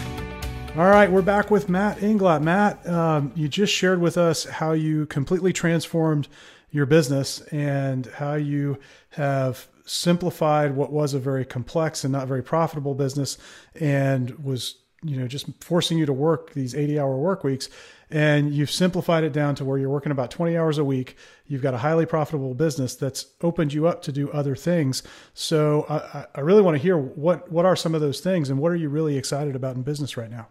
All 0.76 0.88
right, 0.88 1.10
we're 1.10 1.20
back 1.20 1.50
with 1.50 1.68
Matt 1.68 1.98
Inglot. 1.98 2.42
Matt, 2.42 2.86
um, 2.88 3.32
you 3.34 3.48
just 3.48 3.74
shared 3.74 4.00
with 4.00 4.16
us 4.16 4.44
how 4.44 4.72
you 4.72 5.06
completely 5.06 5.52
transformed 5.52 6.28
your 6.70 6.86
business 6.86 7.40
and 7.48 8.06
how 8.06 8.34
you 8.34 8.78
have 9.10 9.68
simplified 9.84 10.74
what 10.74 10.92
was 10.92 11.14
a 11.14 11.18
very 11.18 11.44
complex 11.44 12.04
and 12.04 12.12
not 12.12 12.26
very 12.26 12.42
profitable 12.42 12.94
business 12.94 13.36
and 13.78 14.30
was 14.42 14.76
you 15.02 15.16
know 15.16 15.26
just 15.26 15.46
forcing 15.60 15.98
you 15.98 16.06
to 16.06 16.12
work 16.12 16.52
these 16.54 16.74
80 16.74 16.98
hour 17.00 17.16
work 17.16 17.44
weeks 17.44 17.68
and 18.12 18.52
you've 18.52 18.70
simplified 18.70 19.24
it 19.24 19.32
down 19.32 19.54
to 19.56 19.64
where 19.64 19.78
you're 19.78 19.88
working 19.88 20.12
about 20.12 20.30
20 20.30 20.56
hours 20.56 20.78
a 20.78 20.84
week. 20.84 21.16
You've 21.46 21.62
got 21.62 21.74
a 21.74 21.78
highly 21.78 22.06
profitable 22.06 22.54
business 22.54 22.94
that's 22.94 23.26
opened 23.40 23.72
you 23.72 23.86
up 23.86 24.02
to 24.02 24.12
do 24.12 24.30
other 24.30 24.54
things. 24.54 25.02
So 25.34 25.86
I, 25.88 26.26
I 26.34 26.40
really 26.40 26.62
want 26.62 26.76
to 26.76 26.82
hear 26.82 26.96
what 26.96 27.50
what 27.50 27.64
are 27.64 27.74
some 27.74 27.94
of 27.94 28.00
those 28.00 28.20
things, 28.20 28.50
and 28.50 28.58
what 28.58 28.70
are 28.70 28.76
you 28.76 28.88
really 28.88 29.16
excited 29.16 29.56
about 29.56 29.76
in 29.76 29.82
business 29.82 30.16
right 30.16 30.30
now? 30.30 30.48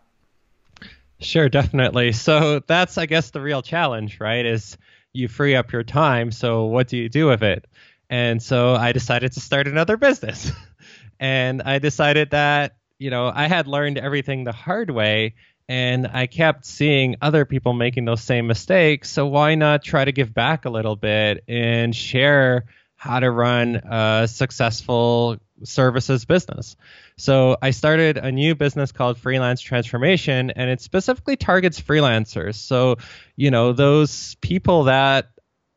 Sure, 1.19 1.49
definitely. 1.49 2.11
So 2.13 2.61
that's 2.65 2.97
I 2.97 3.05
guess 3.05 3.29
the 3.29 3.41
real 3.41 3.61
challenge, 3.61 4.19
right? 4.19 4.45
Is 4.45 4.77
you 5.13 5.27
free 5.27 5.55
up 5.55 5.71
your 5.71 5.83
time. 5.83 6.31
So 6.31 6.65
what 6.65 6.87
do 6.87 6.97
you 6.97 7.09
do 7.09 7.27
with 7.27 7.43
it? 7.43 7.67
And 8.09 8.41
so 8.41 8.75
I 8.75 8.91
decided 8.91 9.33
to 9.33 9.39
start 9.39 9.67
another 9.67 9.97
business. 9.97 10.51
and 11.19 11.61
I 11.61 11.79
decided 11.79 12.31
that, 12.31 12.75
you 13.01 13.09
know, 13.09 13.31
I 13.33 13.47
had 13.47 13.67
learned 13.67 13.97
everything 13.97 14.43
the 14.43 14.51
hard 14.51 14.91
way 14.91 15.33
and 15.67 16.05
I 16.05 16.27
kept 16.27 16.65
seeing 16.65 17.15
other 17.19 17.45
people 17.45 17.73
making 17.73 18.05
those 18.05 18.21
same 18.21 18.45
mistakes. 18.45 19.09
So 19.09 19.25
why 19.25 19.55
not 19.55 19.83
try 19.83 20.05
to 20.05 20.11
give 20.11 20.31
back 20.35 20.65
a 20.65 20.69
little 20.69 20.95
bit 20.95 21.43
and 21.47 21.95
share 21.95 22.65
how 22.97 23.19
to 23.19 23.31
run 23.31 23.77
a 23.77 24.27
successful 24.27 25.37
services 25.63 26.25
business? 26.25 26.75
So 27.17 27.57
I 27.59 27.71
started 27.71 28.17
a 28.19 28.31
new 28.31 28.53
business 28.53 28.91
called 28.91 29.17
Freelance 29.17 29.61
Transformation, 29.61 30.51
and 30.51 30.69
it 30.69 30.79
specifically 30.79 31.37
targets 31.37 31.81
freelancers. 31.81 32.55
So, 32.55 32.97
you 33.35 33.49
know, 33.49 33.73
those 33.73 34.35
people 34.41 34.83
that 34.83 35.29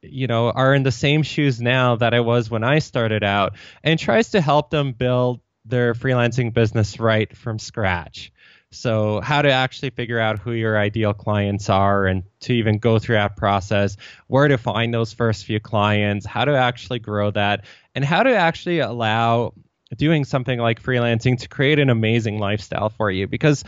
you 0.02 0.26
know 0.26 0.50
are 0.50 0.74
in 0.74 0.82
the 0.82 0.92
same 0.92 1.22
shoes 1.22 1.62
now 1.62 1.96
that 1.96 2.12
I 2.12 2.20
was 2.20 2.50
when 2.50 2.62
I 2.64 2.80
started 2.80 3.24
out 3.24 3.56
and 3.82 3.98
tries 3.98 4.32
to 4.32 4.42
help 4.42 4.68
them 4.68 4.92
build 4.92 5.40
their 5.64 5.94
freelancing 5.94 6.52
business 6.52 7.00
right 7.00 7.34
from 7.36 7.58
scratch. 7.58 8.32
So, 8.70 9.20
how 9.20 9.42
to 9.42 9.50
actually 9.50 9.90
figure 9.90 10.18
out 10.18 10.40
who 10.40 10.52
your 10.52 10.76
ideal 10.76 11.14
clients 11.14 11.70
are 11.70 12.06
and 12.06 12.24
to 12.40 12.52
even 12.52 12.78
go 12.78 12.98
through 12.98 13.14
that 13.14 13.36
process, 13.36 13.96
where 14.26 14.48
to 14.48 14.58
find 14.58 14.92
those 14.92 15.12
first 15.12 15.44
few 15.44 15.60
clients, 15.60 16.26
how 16.26 16.44
to 16.44 16.56
actually 16.56 16.98
grow 16.98 17.30
that, 17.30 17.64
and 17.94 18.04
how 18.04 18.24
to 18.24 18.34
actually 18.34 18.80
allow 18.80 19.54
doing 19.96 20.24
something 20.24 20.58
like 20.58 20.82
freelancing 20.82 21.38
to 21.38 21.48
create 21.48 21.78
an 21.78 21.88
amazing 21.88 22.38
lifestyle 22.38 22.88
for 22.88 23.12
you. 23.12 23.28
Because 23.28 23.62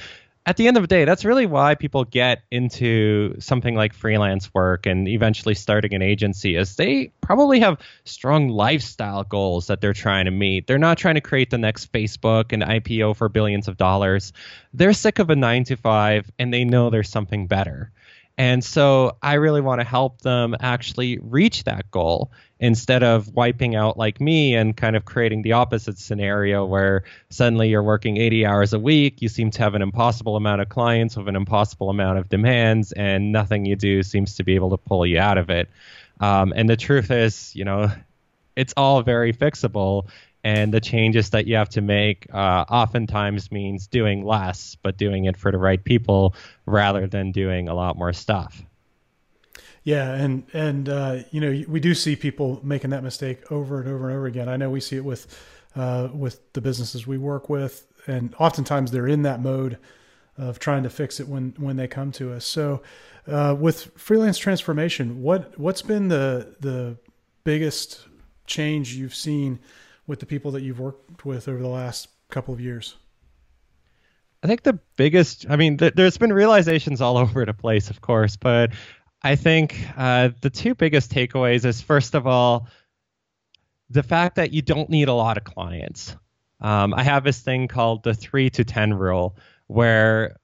at 0.47 0.57
the 0.57 0.69
end 0.69 0.77
of 0.77 0.83
the 0.85 0.87
day, 0.87 1.05
that's 1.05 1.25
really 1.25 1.45
why 1.45 1.75
people 1.75 2.05
get 2.05 2.45
into 2.53 3.35
something 3.41 3.75
like 3.75 3.93
freelance 3.93 4.55
work 4.55 4.87
and 4.87 5.09
eventually 5.09 5.57
starting 5.57 5.93
an 5.93 6.03
agency 6.03 6.55
is 6.55 6.77
they 6.77 7.11
probably 7.21 7.59
have 7.59 7.81
strong 8.05 8.49
lifestyle 8.49 9.25
goals 9.25 9.67
that 9.67 9.81
they're 9.81 9.93
trying 9.93 10.27
to 10.27 10.31
meet. 10.31 10.69
They're 10.69 10.79
not 10.79 10.99
trying 10.99 11.17
to 11.17 11.21
create 11.21 11.51
the 11.51 11.59
next 11.59 11.93
Facebook 11.93 12.53
and 12.53 12.63
IPO 12.63 13.17
for 13.17 13.29
billions 13.29 13.67
of 13.67 13.77
dollars. 13.77 14.33
They're 14.73 14.93
sick 14.93 15.19
of 15.19 15.31
a 15.31 15.37
9 15.37 15.65
to 15.65 15.77
5 15.77 16.31
and 16.39 16.55
they 16.55 16.65
know 16.65 16.91
there's 16.91 17.11
something 17.11 17.49
better. 17.49 17.91
And 18.39 18.63
so 18.63 19.17
I 19.23 19.35
really 19.35 19.63
want 19.63 19.81
to 19.81 19.87
help 19.87 20.21
them 20.21 20.55
actually 20.61 21.19
reach 21.19 21.65
that 21.65 21.91
goal 21.91 22.31
instead 22.59 23.03
of 23.03 23.35
wiping 23.35 23.75
out 23.75 23.99
like 23.99 24.21
me 24.21 24.55
and 24.55 24.77
kind 24.77 24.97
of 24.97 25.05
creating 25.05 25.43
the 25.43 25.53
opposite 25.53 25.99
scenario 25.99 26.65
where 26.65 27.05
suddenly 27.29 27.69
you're 27.69 27.83
working 27.83 28.17
80 28.17 28.47
hours 28.47 28.73
a 28.73 28.79
week, 28.79 29.21
you 29.21 29.29
seem 29.29 29.51
to 29.51 29.63
have 29.63 29.75
an 29.75 29.83
impossible 29.83 30.37
amount 30.37 30.63
of 30.63 30.69
clients 30.69 31.17
with 31.17 31.29
an 31.29 31.37
impossible 31.37 31.91
amount 31.91 32.19
of 32.19 32.29
demands, 32.29 32.93
and 32.93 33.33
nothing 33.33 33.67
you 33.67 33.77
do 33.77 34.03
seems 34.03 34.37
to 34.37 34.45
be 34.45 34.55
able 34.55 34.71
to 34.71 34.79
pull 34.79 35.05
you 35.05 35.19
out 35.19 35.39
of 35.39 35.51
it. 35.51 35.69
Um, 36.21 36.53
and 36.57 36.69
the 36.69 36.77
truth 36.77 37.11
is, 37.11 37.55
you 37.55 37.65
know, 37.65 37.91
it's 38.57 38.73
all 38.77 39.03
very 39.03 39.35
fixable 39.35 40.09
and 40.47 40.73
the 40.73 40.81
changes 40.81 41.31
that 41.31 41.49
you 41.49 41.57
have 41.57 41.69
to 41.71 41.81
make 41.81 42.27
uh, 42.33 42.65
oftentimes 42.71 43.51
means 43.51 43.89
doing 43.89 44.25
less 44.25 44.77
but 44.83 44.97
doing 44.97 45.25
it 45.25 45.37
for 45.37 45.51
the 45.51 45.59
right 45.59 45.83
people 45.83 46.35
rather 46.67 47.07
than 47.07 47.33
doing 47.33 47.69
a 47.69 47.75
lot 47.75 47.99
more 47.99 48.13
stuff 48.13 48.63
yeah 49.87 50.13
and 50.13 50.45
and 50.53 50.91
uh, 50.91 51.19
you 51.31 51.41
know 51.41 51.65
we 51.67 51.81
do 51.81 51.95
see 51.95 52.15
people 52.15 52.61
making 52.63 52.91
that 52.91 53.03
mistake 53.03 53.51
over 53.51 53.81
and 53.81 53.89
over 53.89 54.09
and 54.09 54.17
over 54.17 54.27
again 54.27 54.49
i 54.49 54.57
know 54.57 54.69
we 54.69 54.81
see 54.81 54.97
it 54.97 55.05
with 55.05 55.27
uh, 55.75 56.09
with 56.13 56.53
the 56.53 56.61
businesses 56.61 57.07
we 57.07 57.17
work 57.17 57.49
with 57.49 57.87
and 58.07 58.35
oftentimes 58.39 58.91
they're 58.91 59.09
in 59.09 59.23
that 59.23 59.41
mode 59.41 59.79
of 60.37 60.59
trying 60.59 60.83
to 60.83 60.91
fix 60.91 61.21
it 61.21 61.29
when 61.29 61.55
when 61.59 61.77
they 61.77 61.89
come 61.89 62.13
to 62.13 62.33
us 62.33 62.45
so 62.45 62.83
uh, 63.29 63.57
with 63.59 63.91
freelance 63.97 64.37
transformation 64.37 65.23
what 65.23 65.59
what's 65.59 65.83
been 65.83 66.09
the 66.09 66.55
the 66.61 66.97
biggest 67.45 68.07
change 68.47 68.95
you've 68.95 69.15
seen 69.15 69.59
with 70.07 70.21
the 70.21 70.27
people 70.27 70.51
that 70.51 70.63
you've 70.63 70.81
worked 70.81 71.25
with 71.25 71.49
over 71.49 71.63
the 71.63 71.69
last 71.69 72.09
couple 72.29 72.53
of 72.53 72.61
years? 72.61 72.97
I 74.43 74.49
think 74.49 74.63
the 74.63 74.79
biggest, 74.97 75.47
I 75.49 75.57
mean, 75.57 75.79
th- 75.79 75.95
there's 75.95 76.19
been 76.19 76.33
realizations 76.33 77.01
all 77.01 77.17
over 77.19 77.45
the 77.45 77.55
place, 77.55 77.91
of 77.91 78.01
course, 78.01 78.37
but 78.37 78.73
I 79.23 79.37
think 79.37 79.79
uh, 79.97 80.31
the 80.41 80.51
two 80.51 80.75
biggest 80.75 81.11
takeaways 81.11 81.65
is 81.65 81.81
first 81.81 82.15
of 82.15 82.27
all, 82.27 82.69
the 83.91 84.03
fact 84.03 84.37
that 84.37 84.53
you 84.53 84.63
don't 84.63 84.91
need 84.91 85.09
a 85.09 85.15
lot 85.15 85.37
of 85.37 85.45
clients. 85.45 86.17
Um, 86.61 86.95
I 86.95 87.03
have 87.03 87.25
this 87.25 87.41
thing 87.41 87.69
called 87.69 88.03
the 88.03 88.15
three 88.15 88.51
to 88.51 88.65
10 88.65 88.95
rule, 88.95 89.37
where 89.67 90.37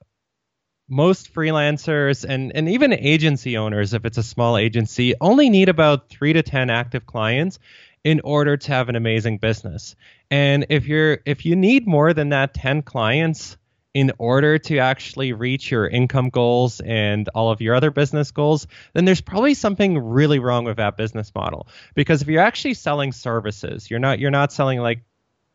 most 0.89 1.33
freelancers 1.33 2.25
and, 2.27 2.51
and 2.55 2.69
even 2.69 2.93
agency 2.93 3.57
owners, 3.57 3.93
if 3.93 4.05
it's 4.05 4.17
a 4.17 4.23
small 4.23 4.57
agency, 4.57 5.15
only 5.19 5.49
need 5.49 5.69
about 5.69 6.09
three 6.09 6.33
to 6.33 6.43
10 6.43 6.69
active 6.69 7.05
clients 7.05 7.59
in 8.03 8.21
order 8.23 8.57
to 8.57 8.71
have 8.71 8.89
an 8.89 8.95
amazing 8.95 9.37
business. 9.37 9.95
And 10.29 10.65
if 10.69 10.87
you're 10.87 11.19
if 11.25 11.45
you 11.45 11.55
need 11.55 11.87
more 11.87 12.13
than 12.13 12.29
that 12.29 12.53
10 12.53 12.81
clients 12.81 13.57
in 13.93 14.11
order 14.17 14.57
to 14.57 14.79
actually 14.79 15.33
reach 15.33 15.69
your 15.69 15.87
income 15.87 16.29
goals 16.29 16.79
and 16.79 17.29
all 17.29 17.51
of 17.51 17.61
your 17.61 17.75
other 17.75 17.91
business 17.91 18.31
goals, 18.31 18.67
then 18.93 19.05
there's 19.05 19.21
probably 19.21 19.53
something 19.53 19.97
really 19.97 20.39
wrong 20.39 20.65
with 20.65 20.77
that 20.77 20.97
business 20.97 21.31
model. 21.35 21.67
Because 21.93 22.21
if 22.21 22.27
you're 22.27 22.41
actually 22.41 22.73
selling 22.73 23.11
services, 23.11 23.89
you're 23.89 23.99
not 23.99 24.19
you're 24.19 24.31
not 24.31 24.51
selling 24.51 24.79
like 24.79 25.03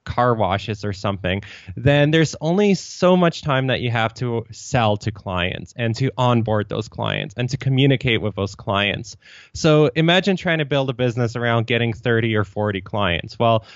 car 0.04 0.34
washes 0.34 0.84
or 0.84 0.92
something, 0.92 1.42
then 1.76 2.10
there's 2.10 2.34
only 2.40 2.74
so 2.74 3.16
much 3.16 3.42
time 3.42 3.66
that 3.66 3.80
you 3.80 3.90
have 3.90 4.14
to 4.14 4.46
sell 4.50 4.96
to 4.96 5.12
clients 5.12 5.74
and 5.76 5.94
to 5.96 6.10
onboard 6.16 6.68
those 6.68 6.88
clients 6.88 7.34
and 7.36 7.50
to 7.50 7.58
communicate 7.58 8.22
with 8.22 8.34
those 8.34 8.54
clients. 8.54 9.16
So 9.52 9.90
imagine 9.94 10.36
trying 10.36 10.58
to 10.58 10.64
build 10.64 10.88
a 10.88 10.94
business 10.94 11.36
around 11.36 11.66
getting 11.66 11.92
30 11.92 12.34
or 12.36 12.44
40 12.44 12.80
clients. 12.80 13.38
Well, 13.38 13.66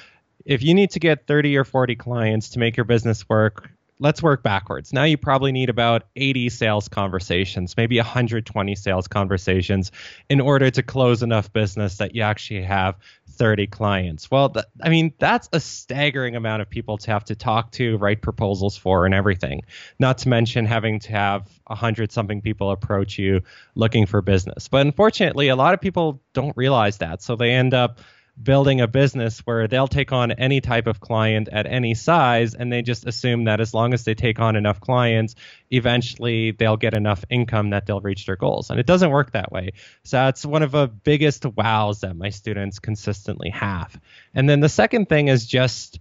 if 0.46 0.62
you 0.62 0.74
need 0.74 0.92
to 0.92 1.00
get 1.00 1.26
30 1.26 1.56
or 1.58 1.64
40 1.64 1.96
clients 1.96 2.50
to 2.50 2.58
make 2.58 2.76
your 2.76 2.84
business 2.84 3.28
work, 3.28 3.70
let's 4.02 4.22
work 4.22 4.42
backwards. 4.42 4.92
Now 4.92 5.04
you 5.04 5.16
probably 5.16 5.52
need 5.52 5.70
about 5.70 6.02
80 6.16 6.48
sales 6.48 6.88
conversations, 6.88 7.76
maybe 7.76 7.96
120 7.98 8.74
sales 8.74 9.06
conversations 9.06 9.92
in 10.28 10.40
order 10.40 10.70
to 10.70 10.82
close 10.82 11.22
enough 11.22 11.52
business 11.52 11.98
that 11.98 12.14
you 12.14 12.22
actually 12.22 12.62
have 12.62 12.96
30 13.28 13.68
clients. 13.68 14.30
Well, 14.30 14.50
th- 14.50 14.66
I 14.82 14.88
mean, 14.88 15.14
that's 15.18 15.48
a 15.52 15.60
staggering 15.60 16.34
amount 16.34 16.62
of 16.62 16.68
people 16.68 16.98
to 16.98 17.10
have 17.12 17.24
to 17.26 17.36
talk 17.36 17.70
to, 17.72 17.96
write 17.96 18.22
proposals 18.22 18.76
for, 18.76 19.06
and 19.06 19.14
everything. 19.14 19.62
Not 20.00 20.18
to 20.18 20.28
mention 20.28 20.66
having 20.66 20.98
to 21.00 21.12
have 21.12 21.48
100 21.68 22.10
something 22.10 22.42
people 22.42 22.72
approach 22.72 23.18
you 23.18 23.42
looking 23.76 24.06
for 24.06 24.20
business. 24.20 24.66
But 24.66 24.84
unfortunately, 24.84 25.48
a 25.48 25.56
lot 25.56 25.74
of 25.74 25.80
people 25.80 26.20
don't 26.32 26.56
realize 26.56 26.98
that. 26.98 27.22
So 27.22 27.36
they 27.36 27.52
end 27.52 27.72
up 27.72 28.00
building 28.40 28.80
a 28.80 28.88
business 28.88 29.40
where 29.40 29.68
they'll 29.68 29.88
take 29.88 30.12
on 30.12 30.32
any 30.32 30.60
type 30.60 30.86
of 30.86 31.00
client 31.00 31.48
at 31.52 31.66
any 31.66 31.94
size 31.94 32.54
and 32.54 32.72
they 32.72 32.82
just 32.82 33.06
assume 33.06 33.44
that 33.44 33.60
as 33.60 33.74
long 33.74 33.92
as 33.92 34.04
they 34.04 34.14
take 34.14 34.40
on 34.40 34.56
enough 34.56 34.80
clients 34.80 35.34
eventually 35.70 36.50
they'll 36.50 36.76
get 36.76 36.96
enough 36.96 37.24
income 37.28 37.70
that 37.70 37.86
they'll 37.86 38.00
reach 38.00 38.26
their 38.26 38.36
goals. 38.36 38.70
And 38.70 38.80
it 38.80 38.86
doesn't 38.86 39.10
work 39.10 39.32
that 39.32 39.52
way. 39.52 39.72
So 40.04 40.16
that's 40.16 40.46
one 40.46 40.62
of 40.62 40.72
the 40.72 40.88
biggest 40.88 41.44
wows 41.44 42.00
that 42.00 42.16
my 42.16 42.30
students 42.30 42.78
consistently 42.78 43.50
have. 43.50 44.00
And 44.34 44.48
then 44.48 44.60
the 44.60 44.68
second 44.68 45.08
thing 45.08 45.28
is 45.28 45.46
just 45.46 46.00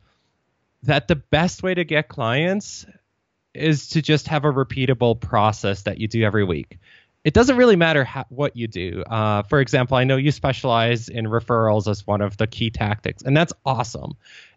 that 0.83 1.07
the 1.07 1.15
best 1.15 1.63
way 1.63 1.73
to 1.73 1.83
get 1.83 2.07
clients 2.07 2.85
is 3.53 3.89
to 3.89 4.01
just 4.01 4.29
have 4.29 4.45
a 4.45 4.51
repeatable 4.51 5.19
process 5.19 5.83
that 5.83 5.99
you 5.99 6.07
do 6.07 6.23
every 6.23 6.45
week 6.45 6.79
it 7.23 7.33
doesn't 7.33 7.57
really 7.57 7.75
matter 7.75 8.03
how, 8.03 8.25
what 8.29 8.55
you 8.55 8.67
do. 8.67 9.03
Uh, 9.03 9.43
for 9.43 9.59
example, 9.59 9.97
I 9.97 10.03
know 10.03 10.17
you 10.17 10.31
specialize 10.31 11.07
in 11.07 11.25
referrals 11.25 11.87
as 11.87 12.05
one 12.05 12.21
of 12.21 12.37
the 12.37 12.47
key 12.47 12.69
tactics, 12.71 13.21
and 13.21 13.37
that's 13.37 13.53
awesome. 13.65 14.13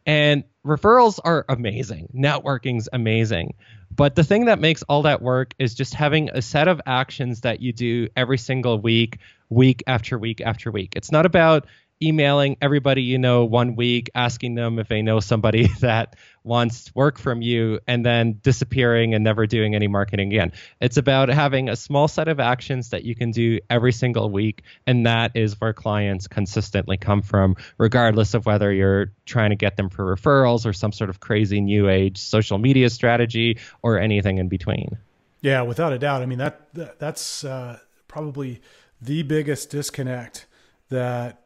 And 0.06 0.44
referrals 0.64 1.18
are 1.22 1.44
amazing. 1.48 2.08
Networking's 2.14 2.88
amazing. 2.92 3.54
But 3.94 4.16
the 4.16 4.24
thing 4.24 4.46
that 4.46 4.58
makes 4.58 4.82
all 4.82 5.02
that 5.02 5.22
work 5.22 5.54
is 5.58 5.74
just 5.74 5.94
having 5.94 6.30
a 6.30 6.42
set 6.42 6.68
of 6.68 6.80
actions 6.86 7.42
that 7.42 7.60
you 7.60 7.72
do 7.72 8.08
every 8.16 8.38
single 8.38 8.78
week, 8.78 9.18
week 9.50 9.82
after 9.86 10.18
week 10.18 10.40
after 10.40 10.70
week. 10.70 10.94
It's 10.96 11.12
not 11.12 11.26
about 11.26 11.66
emailing 12.02 12.56
everybody 12.60 13.02
you 13.02 13.18
know 13.18 13.44
one 13.44 13.76
week, 13.76 14.10
asking 14.14 14.54
them 14.54 14.78
if 14.78 14.88
they 14.88 15.02
know 15.02 15.20
somebody 15.20 15.68
that 15.80 16.16
wants 16.42 16.94
work 16.94 17.18
from 17.18 17.40
you, 17.40 17.80
and 17.86 18.04
then 18.04 18.38
disappearing 18.42 19.14
and 19.14 19.24
never 19.24 19.46
doing 19.46 19.74
any 19.74 19.86
marketing 19.86 20.32
again. 20.32 20.52
It's 20.80 20.96
about 20.96 21.28
having 21.28 21.68
a 21.68 21.76
small 21.76 22.08
set 22.08 22.28
of 22.28 22.40
actions 22.40 22.90
that 22.90 23.04
you 23.04 23.14
can 23.14 23.30
do 23.30 23.60
every 23.70 23.92
single 23.92 24.30
week, 24.30 24.62
and 24.86 25.06
that 25.06 25.32
is 25.34 25.60
where 25.60 25.72
clients 25.72 26.26
consistently 26.26 26.96
come 26.96 27.22
from, 27.22 27.56
regardless 27.78 28.34
of 28.34 28.46
whether 28.46 28.72
you're 28.72 29.12
trying 29.24 29.50
to 29.50 29.56
get 29.56 29.76
them 29.76 29.88
for 29.88 30.14
referrals 30.14 30.66
or 30.66 30.72
some 30.72 30.92
sort 30.92 31.10
of 31.10 31.20
crazy 31.20 31.60
new 31.60 31.88
age 31.88 32.18
social 32.18 32.58
media 32.58 32.90
strategy 32.90 33.58
or 33.82 33.98
anything 33.98 34.38
in 34.38 34.48
between. 34.48 34.98
Yeah, 35.40 35.62
without 35.62 35.92
a 35.92 35.98
doubt. 35.98 36.22
I 36.22 36.26
mean 36.26 36.38
that, 36.38 36.72
that 36.74 36.98
that's 36.98 37.44
uh, 37.44 37.78
probably 38.08 38.62
the 39.00 39.22
biggest 39.22 39.70
disconnect 39.70 40.46
that 40.88 41.43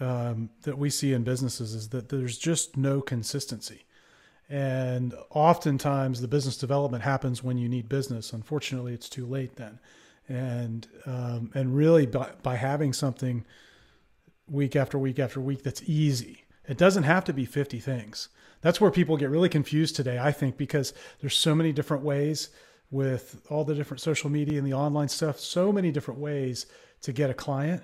um, 0.00 0.50
that 0.62 0.78
we 0.78 0.90
see 0.90 1.12
in 1.12 1.24
businesses 1.24 1.74
is 1.74 1.88
that 1.90 2.08
there's 2.08 2.38
just 2.38 2.76
no 2.76 3.00
consistency. 3.00 3.84
And 4.48 5.14
oftentimes 5.30 6.20
the 6.20 6.28
business 6.28 6.56
development 6.56 7.04
happens 7.04 7.42
when 7.42 7.58
you 7.58 7.68
need 7.68 7.88
business. 7.88 8.32
Unfortunately, 8.32 8.94
it's 8.94 9.08
too 9.08 9.26
late 9.26 9.56
then. 9.56 9.78
And 10.28 10.86
um, 11.06 11.50
and 11.54 11.74
really 11.74 12.06
by, 12.06 12.30
by 12.42 12.56
having 12.56 12.92
something 12.92 13.44
week 14.46 14.76
after 14.76 14.98
week 14.98 15.18
after 15.18 15.40
week 15.40 15.62
that's 15.62 15.82
easy. 15.86 16.44
It 16.66 16.78
doesn't 16.78 17.04
have 17.04 17.24
to 17.24 17.32
be 17.32 17.44
50 17.44 17.80
things. 17.80 18.28
That's 18.60 18.80
where 18.80 18.90
people 18.90 19.16
get 19.16 19.30
really 19.30 19.48
confused 19.48 19.96
today, 19.96 20.18
I 20.18 20.32
think, 20.32 20.56
because 20.56 20.92
there's 21.20 21.36
so 21.36 21.54
many 21.54 21.72
different 21.72 22.02
ways 22.02 22.50
with 22.90 23.42
all 23.50 23.64
the 23.64 23.74
different 23.74 24.00
social 24.00 24.30
media 24.30 24.58
and 24.58 24.66
the 24.66 24.74
online 24.74 25.08
stuff, 25.08 25.38
so 25.38 25.72
many 25.72 25.90
different 25.90 26.20
ways 26.20 26.66
to 27.02 27.12
get 27.12 27.30
a 27.30 27.34
client 27.34 27.82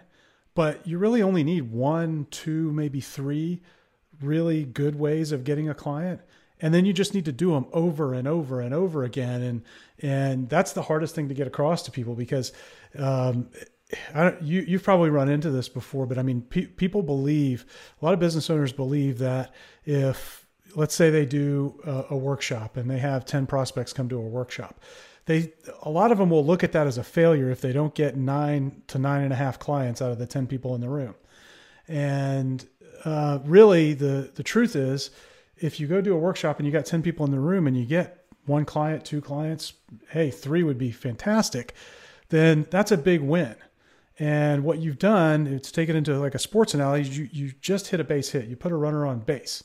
but 0.55 0.87
you 0.87 0.99
really 0.99 1.23
only 1.23 1.45
need 1.45 1.73
one, 1.73 2.27
two, 2.31 2.73
maybe 2.73 3.01
three 3.01 3.63
really 4.21 4.65
good 4.65 4.97
ways 4.97 5.33
of 5.33 5.45
getting 5.45 5.69
a 5.69 5.75
client. 5.75 6.21
And 6.61 6.73
then 6.73 6.85
you 6.85 6.93
just 6.93 7.15
need 7.15 7.25
to 7.25 7.33
do 7.33 7.51
them 7.51 7.67
over 7.73 8.15
and 8.15 8.29
over 8.29 8.61
and 8.61 8.73
over 8.73 9.03
again. 9.03 9.43
And, 9.43 9.63
and 10.01 10.49
that's 10.49 10.73
the 10.73 10.83
hardest 10.83 11.15
thing 11.15 11.29
to 11.29 11.35
get 11.35 11.47
across 11.47 11.83
to 11.83 11.91
people 11.91 12.15
because, 12.15 12.53
um, 12.99 13.49
you, 14.41 14.63
you've 14.63 14.83
probably 14.83 15.11
run 15.11 15.29
into 15.29 15.51
this 15.51 15.69
before, 15.69 16.07
but 16.07 16.19
I 16.19 16.23
mean, 16.23 16.43
pe- 16.43 16.67
people 16.67 17.03
believe, 17.03 17.67
a 18.01 18.05
lot 18.05 18.15
of 18.15 18.21
business 18.21 18.49
owners 18.49 18.73
believe 18.73 19.19
that 19.19 19.53
if, 19.85 20.47
let's 20.75 20.95
say 20.95 21.11
they 21.11 21.27
do 21.27 21.81
a, 21.85 22.07
a 22.11 22.17
workshop 22.17 22.77
and 22.77 22.91
they 22.91 22.99
have 22.99 23.25
10 23.25 23.47
prospects 23.47 23.93
come 23.93 24.09
to 24.09 24.17
a 24.17 24.21
workshop, 24.21 24.81
they 25.27 25.53
a 25.83 25.91
lot 25.91 26.13
of 26.13 26.19
them 26.19 26.31
will 26.31 26.45
look 26.45 26.63
at 26.63 26.73
that 26.73 26.87
as 26.87 26.99
a 26.99 27.05
failure 27.05 27.51
if 27.51 27.61
they 27.61 27.73
don't 27.73 27.95
get 27.95 28.17
nine 28.17 28.83
to 28.89 28.99
nine 28.99 29.23
and 29.23 29.33
a 29.33 29.37
half 29.37 29.59
clients 29.59 30.03
out 30.03 30.13
of 30.13 30.19
the 30.19 30.27
10 30.27 30.47
people 30.47 30.75
in 30.75 30.81
the 30.81 30.89
room. 30.89 31.15
And 31.89 32.67
uh, 33.05 33.39
really, 33.45 33.95
the, 33.95 34.31
the 34.35 34.43
truth 34.43 34.77
is, 34.77 35.11
if 35.59 35.79
you 35.79 35.87
go 35.87 36.01
do 36.01 36.15
a 36.15 36.19
workshop 36.19 36.59
and 36.59 36.67
you 36.67 36.73
got 36.73 36.87
10 36.87 37.03
people 37.03 37.25
in 37.25 37.33
the 37.33 37.41
room 37.41 37.67
and 37.67 37.77
you 37.77 37.85
get 37.85 38.27
one 38.47 38.65
client, 38.65 39.05
two 39.05 39.21
clients, 39.21 39.75
hey, 40.11 40.31
three 40.31 40.63
would 40.63 40.79
be 40.79 40.91
fantastic, 40.91 41.75
then 42.29 42.67
that's 42.71 42.93
a 42.93 42.97
big 42.97 43.21
win. 43.21 43.55
And 44.19 44.65
what 44.65 44.79
you've 44.79 44.99
done, 44.99 45.47
it's 45.47 45.73
taken 45.73 45.97
into 45.97 46.19
like 46.19 46.35
a 46.35 46.39
sports 46.39 46.75
analogy, 46.75 47.11
you, 47.11 47.29
you 47.33 47.53
just 47.61 47.89
hit 47.89 48.01
a 48.01 48.05
base 48.05 48.31
hit. 48.31 48.47
You 48.47 48.57
put 48.57 48.73
a 48.73 48.77
runner 48.77 49.07
on 49.07 49.21
base. 49.21 49.65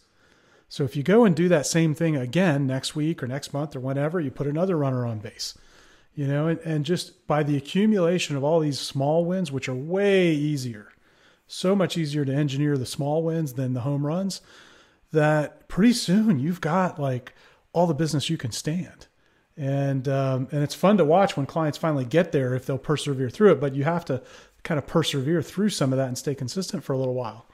So 0.70 0.84
if 0.84 0.96
you 0.96 1.02
go 1.02 1.26
and 1.26 1.36
do 1.36 1.50
that 1.50 1.66
same 1.66 1.96
thing 1.96 2.16
again 2.16 2.68
next 2.68 2.96
week 2.96 3.22
or 3.24 3.28
next 3.28 3.54
month 3.54 3.76
or 3.76 3.80
whenever, 3.80 4.20
you 4.20 4.30
put 4.30 4.48
another 4.48 4.78
runner 4.78 5.06
on 5.06 5.20
base. 5.20 5.58
You 6.14 6.28
know, 6.28 6.48
and, 6.48 6.60
and 6.60 6.86
just 6.86 7.26
by 7.28 7.44
the 7.44 7.58
accumulation 7.58 8.36
of 8.36 8.44
all 8.44 8.60
these 8.60 8.80
small 8.80 9.26
wins, 9.26 9.52
which 9.52 9.68
are 9.68 9.76
way 9.76 10.32
easier, 10.32 10.92
so 11.48 11.76
much 11.76 11.98
easier 11.98 12.24
to 12.24 12.34
engineer 12.34 12.78
the 12.78 12.86
small 12.86 13.24
wins 13.24 13.54
than 13.54 13.74
the 13.74 13.82
home 13.82 14.06
runs, 14.06 14.42
that 15.12 15.68
pretty 15.68 15.94
soon 15.94 16.40
you've 16.40 16.62
got 16.62 17.00
like 17.00 17.34
all 17.74 17.88
the 17.88 17.94
business 17.94 18.30
you 18.30 18.38
can 18.38 18.52
stand. 18.52 19.08
And 19.58 20.08
um, 20.08 20.48
and 20.52 20.64
it's 20.64 20.76
fun 20.76 20.98
to 20.98 21.06
watch 21.06 21.36
when 21.36 21.46
clients 21.46 21.78
finally 21.78 22.06
get 22.06 22.32
there 22.32 22.54
if 22.54 22.66
they'll 22.66 22.78
persevere 22.78 23.30
through 23.30 23.54
it. 23.54 23.60
But 23.60 23.76
you 23.76 23.84
have 23.84 24.06
to 24.06 24.22
kind 24.64 24.78
of 24.78 24.88
persevere 24.88 25.42
through 25.42 25.70
some 25.70 25.92
of 25.92 25.98
that 25.98 26.08
and 26.08 26.18
stay 26.18 26.36
consistent 26.36 26.84
for 26.84 26.94
a 26.94 26.98
little 26.98 27.14
while. 27.14 27.46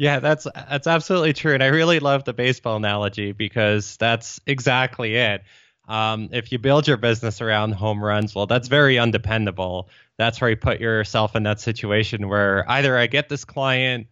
Yeah, 0.00 0.18
that's 0.18 0.46
that's 0.54 0.86
absolutely 0.86 1.34
true, 1.34 1.52
and 1.52 1.62
I 1.62 1.66
really 1.66 2.00
love 2.00 2.24
the 2.24 2.32
baseball 2.32 2.76
analogy 2.76 3.32
because 3.32 3.98
that's 3.98 4.40
exactly 4.46 5.16
it. 5.16 5.42
Um, 5.88 6.30
if 6.32 6.52
you 6.52 6.58
build 6.58 6.88
your 6.88 6.96
business 6.96 7.42
around 7.42 7.72
home 7.72 8.02
runs, 8.02 8.34
well, 8.34 8.46
that's 8.46 8.68
very 8.68 8.98
undependable. 8.98 9.90
That's 10.16 10.40
where 10.40 10.48
you 10.48 10.56
put 10.56 10.80
yourself 10.80 11.36
in 11.36 11.42
that 11.42 11.60
situation 11.60 12.28
where 12.28 12.64
either 12.70 12.96
I 12.96 13.08
get 13.08 13.28
this 13.28 13.44
client 13.44 14.06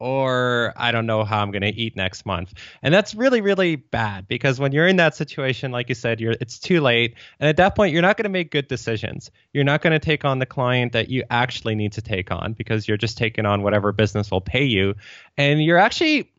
or 0.00 0.72
I 0.76 0.92
don't 0.92 1.06
know 1.06 1.24
how 1.24 1.40
I'm 1.40 1.50
going 1.50 1.62
to 1.62 1.74
eat 1.74 1.96
next 1.96 2.24
month. 2.24 2.54
And 2.82 2.94
that's 2.94 3.14
really, 3.14 3.40
really 3.40 3.76
bad 3.76 4.28
because 4.28 4.60
when 4.60 4.72
you're 4.72 4.86
in 4.86 4.96
that 4.96 5.16
situation, 5.16 5.72
like 5.72 5.88
you 5.88 5.94
said, 5.94 6.20
you're 6.20 6.36
it's 6.40 6.58
too 6.58 6.80
late. 6.80 7.14
And 7.40 7.48
at 7.48 7.56
that 7.56 7.74
point, 7.74 7.92
you're 7.92 8.02
not 8.02 8.16
going 8.16 8.24
to 8.24 8.30
make 8.30 8.50
good 8.50 8.68
decisions. 8.68 9.30
You're 9.52 9.64
not 9.64 9.82
going 9.82 9.92
to 9.92 9.98
take 9.98 10.24
on 10.24 10.38
the 10.38 10.46
client 10.46 10.92
that 10.92 11.08
you 11.08 11.24
actually 11.30 11.74
need 11.74 11.92
to 11.92 12.02
take 12.02 12.30
on 12.30 12.52
because 12.52 12.86
you're 12.86 12.96
just 12.96 13.18
taking 13.18 13.46
on 13.46 13.62
whatever 13.62 13.92
business 13.92 14.30
will 14.30 14.40
pay 14.40 14.64
you. 14.64 14.94
And 15.36 15.62
you're 15.62 15.78
actually 15.78 16.30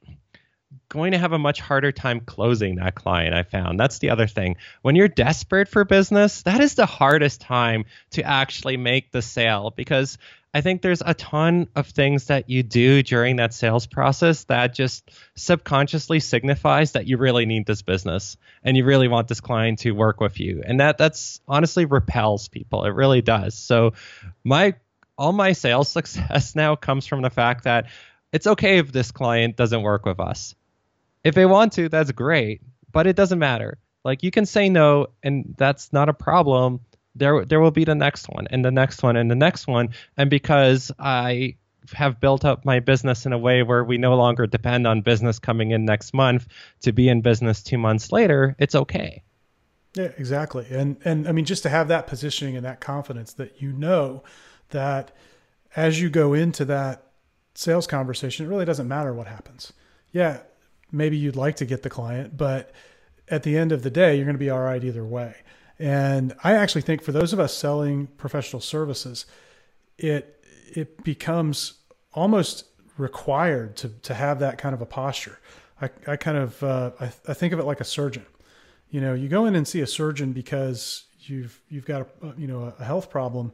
going 0.88 1.12
to 1.12 1.18
have 1.18 1.34
a 1.34 1.40
much 1.40 1.60
harder 1.60 1.92
time 1.92 2.20
closing 2.20 2.76
that 2.76 2.96
client. 2.96 3.34
I 3.34 3.44
found 3.44 3.80
that's 3.80 4.00
the 4.00 4.10
other 4.10 4.28
thing. 4.28 4.58
When 4.82 4.96
you're 4.96 5.08
desperate 5.08 5.68
for 5.68 5.86
business, 5.86 6.42
that 6.44 6.62
is 6.62 6.76
the 6.76 6.86
hardest 6.86 7.42
time 7.42 7.86
to 8.12 8.24
actually 8.24 8.78
make 8.78 9.12
the 9.12 9.22
sale 9.22 9.72
because 9.76 10.18
I 10.54 10.62
think 10.62 10.82
there's 10.82 11.04
a 11.06 11.14
ton 11.14 11.68
of 11.76 11.88
things 11.88 12.26
that 12.26 12.50
you 12.50 12.64
do 12.64 13.04
during 13.04 13.36
that 13.36 13.54
sales 13.54 13.86
process 13.86 14.46
that 14.46 14.74
just 14.74 15.10
subconsciously 15.36 16.20
signifies 16.20 16.94
that 16.94 17.06
you 17.06 17.18
really 17.18 17.46
need 17.46 17.68
this 17.68 17.84
business 17.84 18.36
and 18.64 18.76
you 18.76 18.84
really 18.84 19.08
want 19.08 19.28
this 19.28 19.42
client 19.42 19.80
to 19.80 19.92
work 19.92 20.20
with 20.20 20.40
you. 20.40 20.64
And 20.66 20.80
that 20.80 20.98
that's 20.98 21.40
honestly 21.48 21.86
repels 21.86 22.48
people. 22.48 22.86
It 22.86 22.96
really 22.96 23.22
does. 23.22 23.56
So 23.56 23.94
my 24.44 24.74
all 25.18 25.34
my 25.34 25.52
sales 25.52 25.90
success 25.92 26.56
now 26.56 26.76
comes 26.76 27.06
from 27.06 27.22
the 27.22 27.30
fact 27.30 27.66
that 27.66 27.86
it's 28.32 28.48
okay 28.48 28.80
if 28.80 28.92
this 28.92 29.12
client 29.12 29.56
doesn't 29.56 29.84
work 29.84 30.06
with 30.06 30.20
us. 30.20 30.56
If 31.24 31.36
they 31.36 31.46
want 31.46 31.74
to, 31.74 31.90
that's 31.90 32.12
great, 32.12 32.62
but 32.92 33.06
it 33.06 33.16
doesn't 33.16 33.40
matter. 33.40 33.78
Like 34.04 34.24
you 34.24 34.32
can 34.32 34.48
say 34.48 34.70
no 34.70 35.08
and 35.22 35.54
that's 35.58 35.94
not 35.94 36.10
a 36.10 36.14
problem 36.14 36.80
there 37.20 37.46
there 37.46 37.60
will 37.60 37.72
be 37.72 37.86
the 37.86 37.96
next 37.96 38.28
one 38.30 38.48
and 38.50 38.64
the 38.66 38.72
next 38.72 39.04
one 39.04 39.16
and 39.16 39.30
the 39.30 39.36
next 39.36 39.68
one. 39.68 39.90
And 40.18 40.30
because 40.30 40.92
i 41.00 41.56
have 41.94 42.20
built 42.20 42.46
up 42.46 42.66
my 42.66 42.80
business 42.80 43.26
in 43.26 43.34
a 43.34 43.38
way 43.38 43.64
where 43.64 43.84
we 43.84 43.98
no 43.98 44.16
longer 44.16 44.46
depend 44.46 44.86
on 44.86 45.02
business 45.02 45.40
coming 45.40 45.72
in 45.72 45.86
next 45.86 46.14
month 46.14 46.48
to 46.82 46.92
be 46.92 47.10
in 47.10 47.22
business 47.22 47.64
2 47.64 47.78
months 47.78 48.12
later 48.12 48.56
it's 48.60 48.76
okay. 48.76 49.24
Yeah 49.96 50.12
exactly. 50.18 50.68
And 50.70 50.98
and 51.06 51.28
i 51.28 51.32
mean 51.32 51.46
just 51.46 51.64
to 51.64 51.70
have 51.70 51.88
that 51.88 52.08
positioning 52.08 52.56
and 52.56 52.66
that 52.66 52.80
confidence 52.80 53.34
that 53.34 53.62
you 53.62 53.72
know 53.72 54.24
that 54.70 55.12
as 55.76 56.02
you 56.02 56.10
go 56.10 56.34
into 56.34 56.66
that 56.66 57.04
sales 57.56 57.88
conversation 57.88 58.46
it 58.46 58.50
really 58.50 58.66
doesn't 58.66 58.88
matter 58.88 59.14
what 59.14 59.28
happens. 59.28 59.74
Yeah 60.12 60.40
maybe 60.92 61.18
you'd 61.18 61.36
like 61.36 61.56
to 61.58 61.66
get 61.66 61.84
the 61.84 61.90
client 61.90 62.38
but 62.38 62.72
at 63.30 63.44
the 63.44 63.58
end 63.58 63.72
of 63.72 63.84
the 63.84 63.90
day 63.92 64.16
you're 64.16 64.26
going 64.26 64.36
to 64.36 64.40
be 64.40 64.50
all 64.50 64.62
right 64.62 64.84
either 64.84 65.06
way 65.06 65.36
and 65.80 66.36
I 66.44 66.54
actually 66.54 66.82
think 66.82 67.02
for 67.02 67.14
those 67.14 67.32
of 67.32 67.40
us 67.40 67.56
selling 67.56 68.08
professional 68.18 68.62
services, 68.62 69.26
it 69.98 70.44
it 70.74 71.04
becomes 71.04 71.74
almost 72.14 72.66
required 72.98 73.78
to 73.78 73.90
to 73.90 74.14
have 74.14 74.40
that 74.40 74.58
kind 74.58 74.76
of 74.76 74.82
a 74.82 74.86
posture. 74.86 75.40
I, 75.82 75.90
I 76.06 76.16
kind 76.18 76.38
of 76.38 76.62
uh, 76.62 76.92
I, 77.00 77.06
I 77.30 77.34
think 77.34 77.54
of 77.54 77.60
it 77.60 77.66
like 77.66 77.80
a 77.80 77.86
surgeon. 77.86 78.26
You 78.90 79.02
know, 79.02 79.14
you 79.14 79.30
go 79.30 79.46
in 79.46 79.56
and 79.56 79.68
see 79.68 79.82
a 79.82 79.88
surgeon 79.88 80.34
because 80.34 81.06
you've 81.22 81.62
you've 81.70 81.86
got 81.86 82.02
a 82.02 82.34
you 82.38 82.48
know 82.48 82.74
a 82.78 82.84
health 82.84 83.10
problem. 83.10 83.54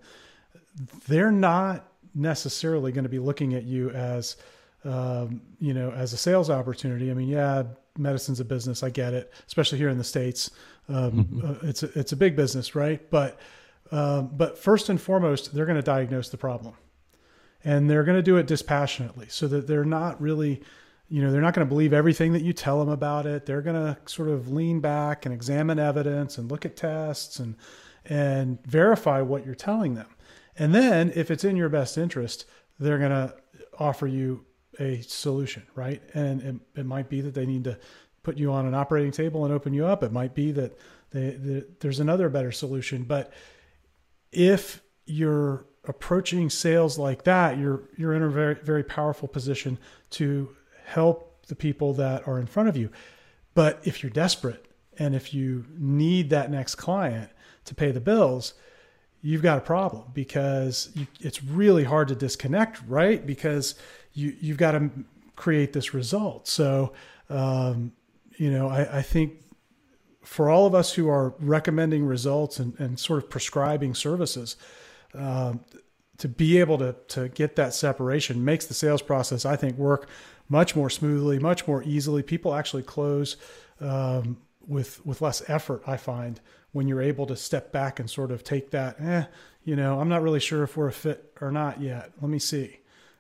They're 1.08 1.32
not 1.32 1.88
necessarily 2.16 2.92
going 2.92 3.04
to 3.04 3.10
be 3.10 3.20
looking 3.20 3.54
at 3.54 3.64
you 3.64 3.92
as 3.92 4.38
um, 4.84 5.42
you 5.60 5.76
know 5.76 5.92
as 5.92 6.14
a 6.14 6.18
sales 6.18 6.50
opportunity. 6.50 7.12
I 7.12 7.14
mean, 7.14 7.28
yeah, 7.28 7.64
medicine's 7.98 8.40
a 8.40 8.46
business. 8.46 8.82
I 8.84 8.90
get 8.90 9.14
it, 9.14 9.32
especially 9.48 9.78
here 9.78 9.90
in 9.90 9.98
the 9.98 10.04
states. 10.04 10.50
Um, 10.88 11.12
mm-hmm. 11.12 11.46
uh, 11.46 11.70
it's 11.70 11.84
a, 11.84 12.00
it's 12.00 12.12
a 12.12 12.16
big 12.16 12.36
business, 12.36 12.76
right? 12.76 13.10
But 13.10 13.40
um, 13.92 14.32
but 14.34 14.58
first 14.58 14.90
and 14.90 15.00
foremost, 15.00 15.54
they're 15.54 15.66
going 15.66 15.78
to 15.78 15.84
diagnose 15.84 16.30
the 16.30 16.38
problem, 16.38 16.74
and 17.64 17.90
they're 17.90 18.04
going 18.04 18.18
to 18.18 18.24
do 18.24 18.38
it 18.38 18.48
dispassionately, 18.48 19.28
so 19.30 19.48
that 19.48 19.68
they're 19.68 19.86
not 19.86 20.20
really, 20.20 20.64
you 21.08 21.22
know, 21.22 21.32
they're 21.32 21.42
not 21.42 21.54
going 21.54 21.66
to 21.66 21.70
believe 21.70 21.94
everything 21.94 22.34
that 22.34 22.42
you 22.42 22.52
tell 22.52 22.80
them 22.80 22.90
about 22.90 23.26
it. 23.26 23.46
They're 23.46 23.62
going 23.62 23.76
to 23.76 23.98
sort 24.06 24.30
of 24.30 24.50
lean 24.50 24.80
back 24.80 25.26
and 25.26 25.34
examine 25.34 25.78
evidence 25.78 26.38
and 26.38 26.50
look 26.50 26.66
at 26.66 26.76
tests 26.76 27.40
and 27.40 27.56
and 28.06 28.64
verify 28.66 29.22
what 29.22 29.46
you're 29.46 29.56
telling 29.56 29.96
them. 29.96 30.08
And 30.58 30.74
then, 30.74 31.12
if 31.16 31.30
it's 31.30 31.44
in 31.44 31.56
your 31.56 31.70
best 31.70 31.98
interest, 31.98 32.46
they're 32.80 32.98
going 33.00 33.12
to 33.12 33.36
offer 33.78 34.08
you 34.08 34.46
a 34.80 35.02
solution, 35.02 35.64
right? 35.76 36.02
And 36.14 36.42
it, 36.42 36.80
it 36.80 36.86
might 36.86 37.10
be 37.10 37.22
that 37.22 37.34
they 37.34 37.46
need 37.46 37.64
to 37.66 37.78
put 38.26 38.38
you 38.38 38.52
on 38.52 38.66
an 38.66 38.74
operating 38.74 39.12
table 39.12 39.46
and 39.46 39.54
open 39.54 39.74
you 39.74 39.86
up. 39.86 40.04
It 40.04 40.12
might 40.12 40.34
be 40.34 40.52
that 40.52 40.78
they, 41.12 41.64
there's 41.80 42.00
another 42.00 42.28
better 42.28 42.52
solution. 42.52 43.04
But 43.04 43.32
if 44.32 44.82
you're 45.06 45.66
approaching 45.86 46.50
sales 46.50 46.98
like 46.98 47.24
that, 47.24 47.58
you're 47.58 47.84
you're 47.96 48.14
in 48.14 48.24
a 48.24 48.30
very 48.30 48.56
very 48.56 48.84
powerful 48.84 49.28
position 49.28 49.78
to 50.10 50.50
help 50.84 51.46
the 51.48 51.56
people 51.56 51.94
that 51.94 52.28
are 52.28 52.40
in 52.40 52.48
front 52.48 52.68
of 52.70 52.76
you. 52.76 52.90
But 53.54 53.80
if 53.84 54.04
you're 54.04 54.10
desperate 54.10 54.66
and 54.98 55.16
if 55.16 55.34
you 55.34 55.66
need 55.78 56.32
that 56.32 56.50
next 56.52 56.76
client 56.76 57.30
to 57.66 57.76
pay 57.76 57.92
the 57.92 58.02
bills, 58.02 58.54
you've 59.22 59.42
got 59.44 59.58
a 59.58 59.62
problem 59.62 60.06
because 60.14 60.90
you, 60.96 61.08
it's 61.20 61.44
really 61.44 61.84
hard 61.84 62.08
to 62.08 62.16
disconnect, 62.16 62.82
right? 62.88 63.26
Because 63.26 63.76
you 64.14 64.36
you've 64.42 64.58
got 64.58 64.72
to 64.72 64.90
create 65.36 65.74
this 65.74 65.94
result. 65.94 66.48
So, 66.48 66.94
um, 67.30 67.92
you 68.38 68.52
know, 68.52 68.68
I, 68.70 68.98
I, 68.98 69.02
think 69.02 69.34
for 70.24 70.50
all 70.50 70.66
of 70.66 70.76
us 70.76 70.94
who 70.94 71.10
are 71.10 71.34
recommending 71.40 72.06
results 72.06 72.60
and, 72.60 72.78
and 72.80 73.00
sort 73.00 73.24
of 73.24 73.30
prescribing 73.30 73.94
services, 73.94 74.58
um, 75.14 75.62
to 76.18 76.28
be 76.28 76.60
able 76.60 76.78
to 76.78 76.96
to 77.10 77.30
get 77.30 77.56
that 77.58 77.74
separation 77.74 78.44
makes 78.44 78.66
the 78.66 78.74
sales 78.74 79.02
process, 79.02 79.46
I 79.46 79.56
think, 79.56 79.78
work 79.78 80.08
much 80.48 80.76
more 80.76 80.90
smoothly, 80.90 81.40
much 81.40 81.68
more 81.68 81.84
easily. 81.84 82.24
People 82.24 82.54
actually 82.54 82.84
close 82.84 83.38
um, 83.82 84.38
with 84.66 85.06
with 85.06 85.22
less 85.22 85.48
effort. 85.50 85.84
I 85.86 85.98
find 85.98 86.40
when 86.72 86.88
you're 86.88 87.02
able 87.02 87.26
to 87.28 87.36
step 87.36 87.72
back 87.72 88.00
and 88.00 88.10
sort 88.10 88.32
of 88.32 88.44
take 88.44 88.72
that, 88.72 89.00
eh, 89.00 89.26
you 89.64 89.76
know, 89.76 90.00
I'm 90.00 90.10
not 90.10 90.22
really 90.22 90.42
sure 90.42 90.64
if 90.64 90.76
we're 90.76 90.90
a 90.90 90.94
fit 90.94 91.32
or 91.40 91.52
not 91.52 91.82
yet. 91.82 92.12
Let 92.22 92.30
me 92.30 92.40
see 92.40 92.80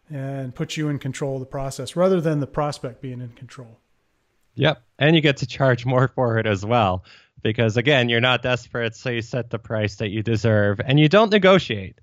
and 0.09 0.53
put 0.53 0.77
you 0.77 0.89
in 0.89 0.99
control 0.99 1.35
of 1.35 1.39
the 1.39 1.45
process 1.45 1.95
rather 1.95 2.21
than 2.21 2.39
the 2.39 2.47
prospect 2.47 3.01
being 3.01 3.21
in 3.21 3.29
control. 3.29 3.79
Yep. 4.55 4.81
And 4.99 5.15
you 5.15 5.21
get 5.21 5.37
to 5.37 5.47
charge 5.47 5.85
more 5.85 6.07
for 6.07 6.37
it 6.37 6.47
as 6.47 6.65
well. 6.65 7.03
Because 7.41 7.77
again, 7.77 8.09
you're 8.09 8.21
not 8.21 8.41
desperate, 8.41 8.95
so 8.95 9.09
you 9.11 9.21
set 9.21 9.51
the 9.51 9.59
price 9.59 9.97
that 9.97 10.09
you 10.09 10.23
deserve 10.23 10.81
and 10.83 10.99
you 10.99 11.07
don't 11.07 11.31
negotiate, 11.31 11.99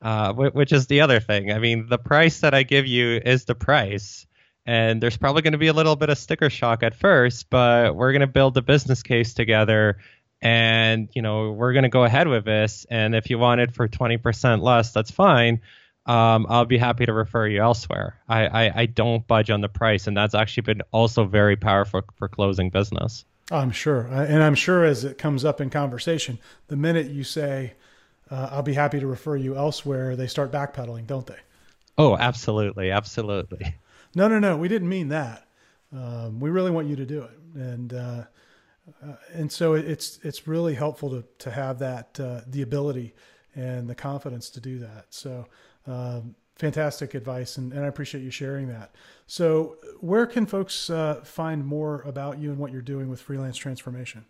uh, 0.00 0.32
which 0.32 0.72
is 0.72 0.86
the 0.86 1.02
other 1.02 1.20
thing. 1.20 1.52
I 1.52 1.58
mean, 1.58 1.88
the 1.88 1.98
price 1.98 2.40
that 2.40 2.54
I 2.54 2.62
give 2.62 2.86
you 2.86 3.20
is 3.22 3.44
the 3.44 3.54
price. 3.54 4.26
And 4.64 5.00
there's 5.02 5.16
probably 5.16 5.42
going 5.42 5.52
to 5.52 5.58
be 5.58 5.68
a 5.68 5.72
little 5.72 5.96
bit 5.96 6.08
of 6.08 6.18
sticker 6.18 6.48
shock 6.50 6.82
at 6.82 6.94
first, 6.94 7.50
but 7.50 7.94
we're 7.94 8.12
going 8.12 8.20
to 8.20 8.26
build 8.26 8.56
a 8.56 8.62
business 8.62 9.02
case 9.02 9.34
together 9.34 9.98
and 10.42 11.08
you 11.14 11.22
know 11.22 11.52
we're 11.52 11.72
going 11.72 11.84
to 11.84 11.88
go 11.88 12.04
ahead 12.04 12.28
with 12.28 12.44
this 12.44 12.86
and 12.90 13.14
if 13.14 13.30
you 13.30 13.38
want 13.38 13.60
it 13.60 13.74
for 13.74 13.88
20% 13.88 14.62
less 14.62 14.92
that's 14.92 15.10
fine 15.10 15.60
um, 16.06 16.46
I'll 16.48 16.64
be 16.64 16.78
happy 16.78 17.04
to 17.04 17.12
refer 17.12 17.46
you 17.46 17.60
elsewhere. 17.60 18.16
I, 18.28 18.46
I, 18.46 18.72
I, 18.82 18.86
don't 18.86 19.26
budge 19.26 19.50
on 19.50 19.60
the 19.60 19.68
price, 19.68 20.06
and 20.06 20.16
that's 20.16 20.34
actually 20.34 20.62
been 20.62 20.82
also 20.92 21.24
very 21.24 21.56
powerful 21.56 22.02
for 22.16 22.28
closing 22.28 22.70
business. 22.70 23.24
I'm 23.50 23.72
sure, 23.72 24.02
and 24.02 24.42
I'm 24.42 24.54
sure 24.54 24.84
as 24.84 25.04
it 25.04 25.18
comes 25.18 25.44
up 25.44 25.60
in 25.60 25.70
conversation, 25.70 26.38
the 26.68 26.76
minute 26.76 27.10
you 27.10 27.24
say, 27.24 27.74
uh, 28.30 28.48
"I'll 28.52 28.62
be 28.62 28.74
happy 28.74 29.00
to 29.00 29.06
refer 29.06 29.36
you 29.36 29.56
elsewhere," 29.56 30.16
they 30.16 30.26
start 30.26 30.52
backpedaling, 30.52 31.06
don't 31.06 31.26
they? 31.26 31.38
Oh, 31.98 32.16
absolutely, 32.16 32.90
absolutely. 32.90 33.76
No, 34.14 34.28
no, 34.28 34.38
no. 34.38 34.56
We 34.56 34.68
didn't 34.68 34.88
mean 34.88 35.08
that. 35.08 35.46
Um, 35.92 36.40
we 36.40 36.50
really 36.50 36.70
want 36.70 36.88
you 36.88 36.96
to 36.96 37.06
do 37.06 37.22
it, 37.22 37.38
and 37.54 37.92
uh, 37.92 38.22
uh, 39.02 39.12
and 39.32 39.50
so 39.50 39.74
it's 39.74 40.18
it's 40.22 40.46
really 40.46 40.74
helpful 40.74 41.10
to 41.10 41.24
to 41.38 41.50
have 41.50 41.78
that 41.80 42.18
uh, 42.18 42.40
the 42.46 42.62
ability 42.62 43.14
and 43.54 43.88
the 43.88 43.94
confidence 43.94 44.50
to 44.50 44.60
do 44.60 44.78
that. 44.78 45.06
So 45.10 45.46
um, 45.86 46.34
fantastic 46.56 47.14
advice, 47.14 47.56
and, 47.56 47.72
and, 47.72 47.84
I 47.84 47.88
appreciate 47.88 48.22
you 48.22 48.30
sharing 48.30 48.68
that. 48.68 48.94
So, 49.26 49.76
where 50.00 50.26
can 50.26 50.46
folks 50.46 50.90
uh, 50.90 51.20
find 51.24 51.64
more 51.64 52.02
about 52.02 52.38
you 52.38 52.50
and 52.50 52.58
what 52.58 52.72
you're 52.72 52.82
doing 52.82 53.08
with 53.08 53.20
freelance 53.20 53.56
transformation? 53.56 54.24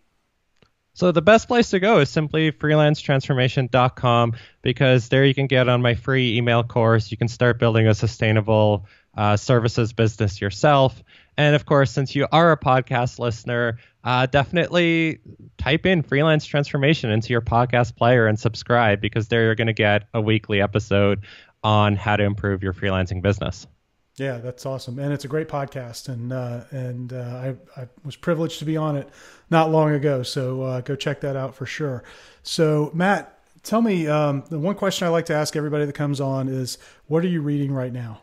So 0.97 1.11
the 1.11 1.21
best 1.21 1.47
place 1.47 1.69
to 1.69 1.79
go 1.79 1.99
is 1.99 2.09
simply 2.09 2.51
freelancetransformation.com 2.51 4.33
because 4.63 5.09
there 5.09 5.25
you 5.25 5.35
can 5.35 5.45
get 5.45 5.69
on 5.69 5.79
my 5.79 5.93
free 5.93 6.35
email 6.35 6.63
course. 6.63 7.11
You 7.11 7.17
can 7.17 7.27
start 7.27 7.59
building 7.59 7.87
a 7.87 7.93
sustainable 7.93 8.87
uh, 9.15 9.37
services 9.37 9.93
business 9.93 10.41
yourself. 10.41 11.03
And 11.37 11.55
of 11.55 11.67
course, 11.67 11.91
since 11.91 12.15
you 12.15 12.25
are 12.31 12.51
a 12.51 12.57
podcast 12.57 13.19
listener, 13.19 13.77
uh, 14.03 14.25
definitely 14.25 15.19
type 15.59 15.85
in 15.85 16.01
freelance 16.01 16.47
transformation 16.47 17.11
into 17.11 17.29
your 17.29 17.41
podcast 17.41 17.95
player 17.95 18.25
and 18.25 18.39
subscribe 18.39 18.99
because 18.99 19.27
there 19.27 19.43
you're 19.43 19.53
going 19.53 19.67
to 19.67 19.73
get 19.73 20.07
a 20.15 20.21
weekly 20.21 20.63
episode 20.63 21.25
on 21.67 21.97
how 21.97 22.15
to 22.15 22.23
improve 22.23 22.63
your 22.63 22.71
freelancing 22.71 23.21
business. 23.21 23.67
Yeah, 24.15 24.37
that's 24.37 24.65
awesome, 24.65 24.97
and 24.99 25.11
it's 25.11 25.25
a 25.25 25.27
great 25.27 25.49
podcast, 25.49 26.07
and 26.07 26.31
uh, 26.31 26.61
and 26.71 27.11
uh, 27.11 27.17
I, 27.17 27.81
I 27.81 27.87
was 28.05 28.15
privileged 28.15 28.59
to 28.59 28.65
be 28.65 28.77
on 28.77 28.95
it 28.95 29.09
not 29.49 29.69
long 29.69 29.91
ago, 29.91 30.23
so 30.23 30.61
uh, 30.61 30.81
go 30.81 30.95
check 30.95 31.21
that 31.21 31.35
out 31.35 31.53
for 31.53 31.65
sure. 31.65 32.03
So, 32.41 32.89
Matt, 32.93 33.37
tell 33.63 33.81
me 33.81 34.07
um, 34.07 34.45
the 34.49 34.57
one 34.57 34.75
question 34.75 35.05
I 35.05 35.11
like 35.11 35.25
to 35.25 35.35
ask 35.35 35.57
everybody 35.57 35.85
that 35.85 35.93
comes 35.93 36.21
on 36.21 36.47
is, 36.47 36.77
what 37.07 37.23
are 37.25 37.27
you 37.27 37.41
reading 37.41 37.73
right 37.73 37.91
now? 37.91 38.21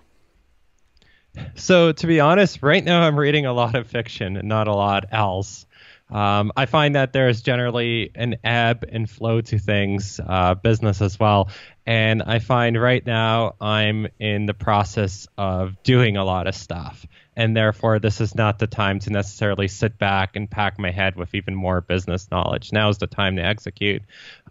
So, 1.54 1.92
to 1.92 2.06
be 2.06 2.18
honest, 2.18 2.62
right 2.62 2.82
now 2.82 3.02
I'm 3.02 3.18
reading 3.18 3.44
a 3.44 3.52
lot 3.52 3.74
of 3.74 3.86
fiction 3.86 4.36
and 4.38 4.48
not 4.48 4.68
a 4.68 4.74
lot 4.74 5.04
else. 5.12 5.66
Um, 6.10 6.52
I 6.56 6.66
find 6.66 6.94
that 6.96 7.12
there's 7.12 7.42
generally 7.42 8.10
an 8.14 8.36
ebb 8.44 8.84
and 8.90 9.08
flow 9.08 9.40
to 9.40 9.58
things, 9.58 10.20
uh, 10.24 10.54
business 10.54 11.00
as 11.00 11.18
well. 11.18 11.48
And 11.86 12.22
I 12.22 12.38
find 12.38 12.80
right 12.80 13.04
now 13.04 13.56
I'm 13.60 14.06
in 14.18 14.46
the 14.46 14.54
process 14.54 15.26
of 15.36 15.82
doing 15.82 16.16
a 16.16 16.24
lot 16.24 16.46
of 16.46 16.54
stuff. 16.54 17.06
And 17.36 17.56
therefore, 17.56 17.98
this 17.98 18.20
is 18.20 18.34
not 18.34 18.58
the 18.58 18.68
time 18.68 19.00
to 19.00 19.10
necessarily 19.10 19.66
sit 19.66 19.98
back 19.98 20.36
and 20.36 20.48
pack 20.48 20.78
my 20.78 20.92
head 20.92 21.16
with 21.16 21.34
even 21.34 21.54
more 21.54 21.80
business 21.80 22.30
knowledge. 22.30 22.72
Now 22.72 22.90
is 22.90 22.98
the 22.98 23.08
time 23.08 23.36
to 23.36 23.44
execute. 23.44 24.02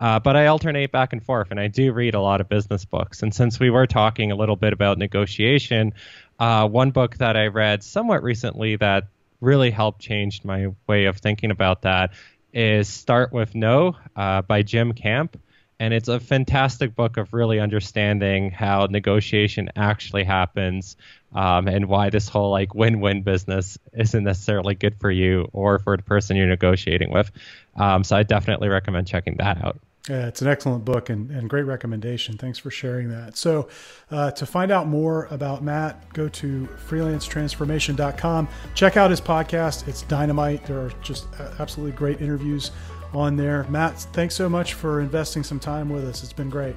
Uh, 0.01 0.19
but 0.19 0.35
I 0.35 0.47
alternate 0.47 0.91
back 0.91 1.13
and 1.13 1.23
forth, 1.23 1.49
and 1.51 1.59
I 1.59 1.67
do 1.69 1.93
read 1.93 2.13
a 2.13 2.19
lot 2.19 2.41
of 2.41 2.49
business 2.49 2.83
books. 2.83 3.23
And 3.23 3.33
since 3.33 3.57
we 3.57 3.69
were 3.69 3.87
talking 3.87 4.31
a 4.31 4.35
little 4.35 4.57
bit 4.57 4.73
about 4.73 4.97
negotiation, 4.97 5.93
uh, 6.39 6.67
one 6.67 6.91
book 6.91 7.17
that 7.17 7.37
I 7.37 7.47
read 7.47 7.83
somewhat 7.83 8.21
recently 8.21 8.75
that 8.75 9.05
really 9.43 9.71
helped 9.71 10.01
change 10.01 10.43
my 10.43 10.67
way 10.87 11.05
of 11.05 11.17
thinking 11.17 11.51
about 11.51 11.81
that 11.83 12.11
is 12.53 12.87
Start 12.87 13.33
with 13.33 13.53
No 13.53 13.95
uh, 14.15 14.41
by 14.41 14.61
Jim 14.63 14.93
Camp. 14.93 15.39
And 15.79 15.93
it's 15.93 16.07
a 16.07 16.19
fantastic 16.19 16.95
book 16.95 17.17
of 17.17 17.33
really 17.33 17.59
understanding 17.59 18.51
how 18.51 18.85
negotiation 18.89 19.69
actually 19.75 20.23
happens 20.23 20.95
um, 21.35 21.67
and 21.67 21.87
why 21.87 22.09
this 22.09 22.29
whole 22.29 22.51
like 22.51 22.73
win-win 22.73 23.23
business 23.23 23.77
isn't 23.91 24.23
necessarily 24.23 24.75
good 24.75 24.95
for 24.99 25.11
you 25.11 25.49
or 25.51 25.79
for 25.79 25.97
the 25.97 26.03
person 26.03 26.37
you're 26.37 26.47
negotiating 26.47 27.11
with. 27.11 27.31
Um, 27.75 28.03
so 28.03 28.15
I 28.15 28.23
definitely 28.23 28.69
recommend 28.69 29.07
checking 29.07 29.37
that 29.37 29.63
out. 29.63 29.79
Yeah, 30.09 30.27
it's 30.27 30.41
an 30.41 30.49
excellent 30.49 30.83
book 30.83 31.09
and, 31.09 31.31
and 31.31 31.49
great 31.49 31.63
recommendation. 31.63 32.37
Thanks 32.37 32.59
for 32.59 32.69
sharing 32.69 33.07
that. 33.09 33.37
So, 33.37 33.69
uh, 34.11 34.31
to 34.31 34.45
find 34.45 34.69
out 34.69 34.87
more 34.87 35.27
about 35.31 35.63
Matt, 35.63 36.11
go 36.11 36.27
to 36.27 36.67
freelancetransformation.com. 36.89 38.49
Check 38.75 38.97
out 38.97 39.09
his 39.09 39.21
podcast. 39.21 39.87
It's 39.87 40.01
dynamite. 40.01 40.65
There 40.65 40.79
are 40.79 40.91
just 41.01 41.27
absolutely 41.57 41.95
great 41.95 42.21
interviews 42.21 42.71
on 43.13 43.37
there. 43.37 43.65
Matt, 43.69 43.97
thanks 44.11 44.35
so 44.35 44.49
much 44.49 44.73
for 44.73 44.99
investing 44.99 45.41
some 45.41 45.59
time 45.59 45.87
with 45.87 46.03
us. 46.03 46.21
It's 46.21 46.33
been 46.33 46.49
great. 46.49 46.75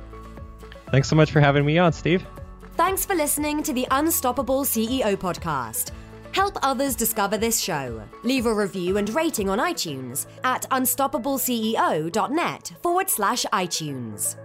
Thanks 0.93 1.09
so 1.09 1.17
much 1.17 1.33
for 1.33 1.41
having 1.41 1.67
me 1.67 1.79
on, 1.79 1.93
Steve. 1.93 2.25
Thanks 2.77 3.05
for 3.05 3.15
listening 3.17 3.63
to 3.65 3.73
the 3.73 3.89
Unstoppable 3.91 4.65
CEO 4.65 5.17
podcast. 5.17 5.91
Help 6.37 6.57
others 6.63 6.95
discover 6.95 7.37
this 7.39 7.59
show. 7.59 8.03
Leave 8.23 8.45
a 8.45 8.53
review 8.53 8.99
and 8.99 9.09
rating 9.15 9.49
on 9.49 9.59
iTunes 9.59 10.27
at 10.45 10.69
unstoppableceo.net 10.71 12.73
forward 12.83 13.09
slash 13.09 13.47
iTunes. 13.55 14.37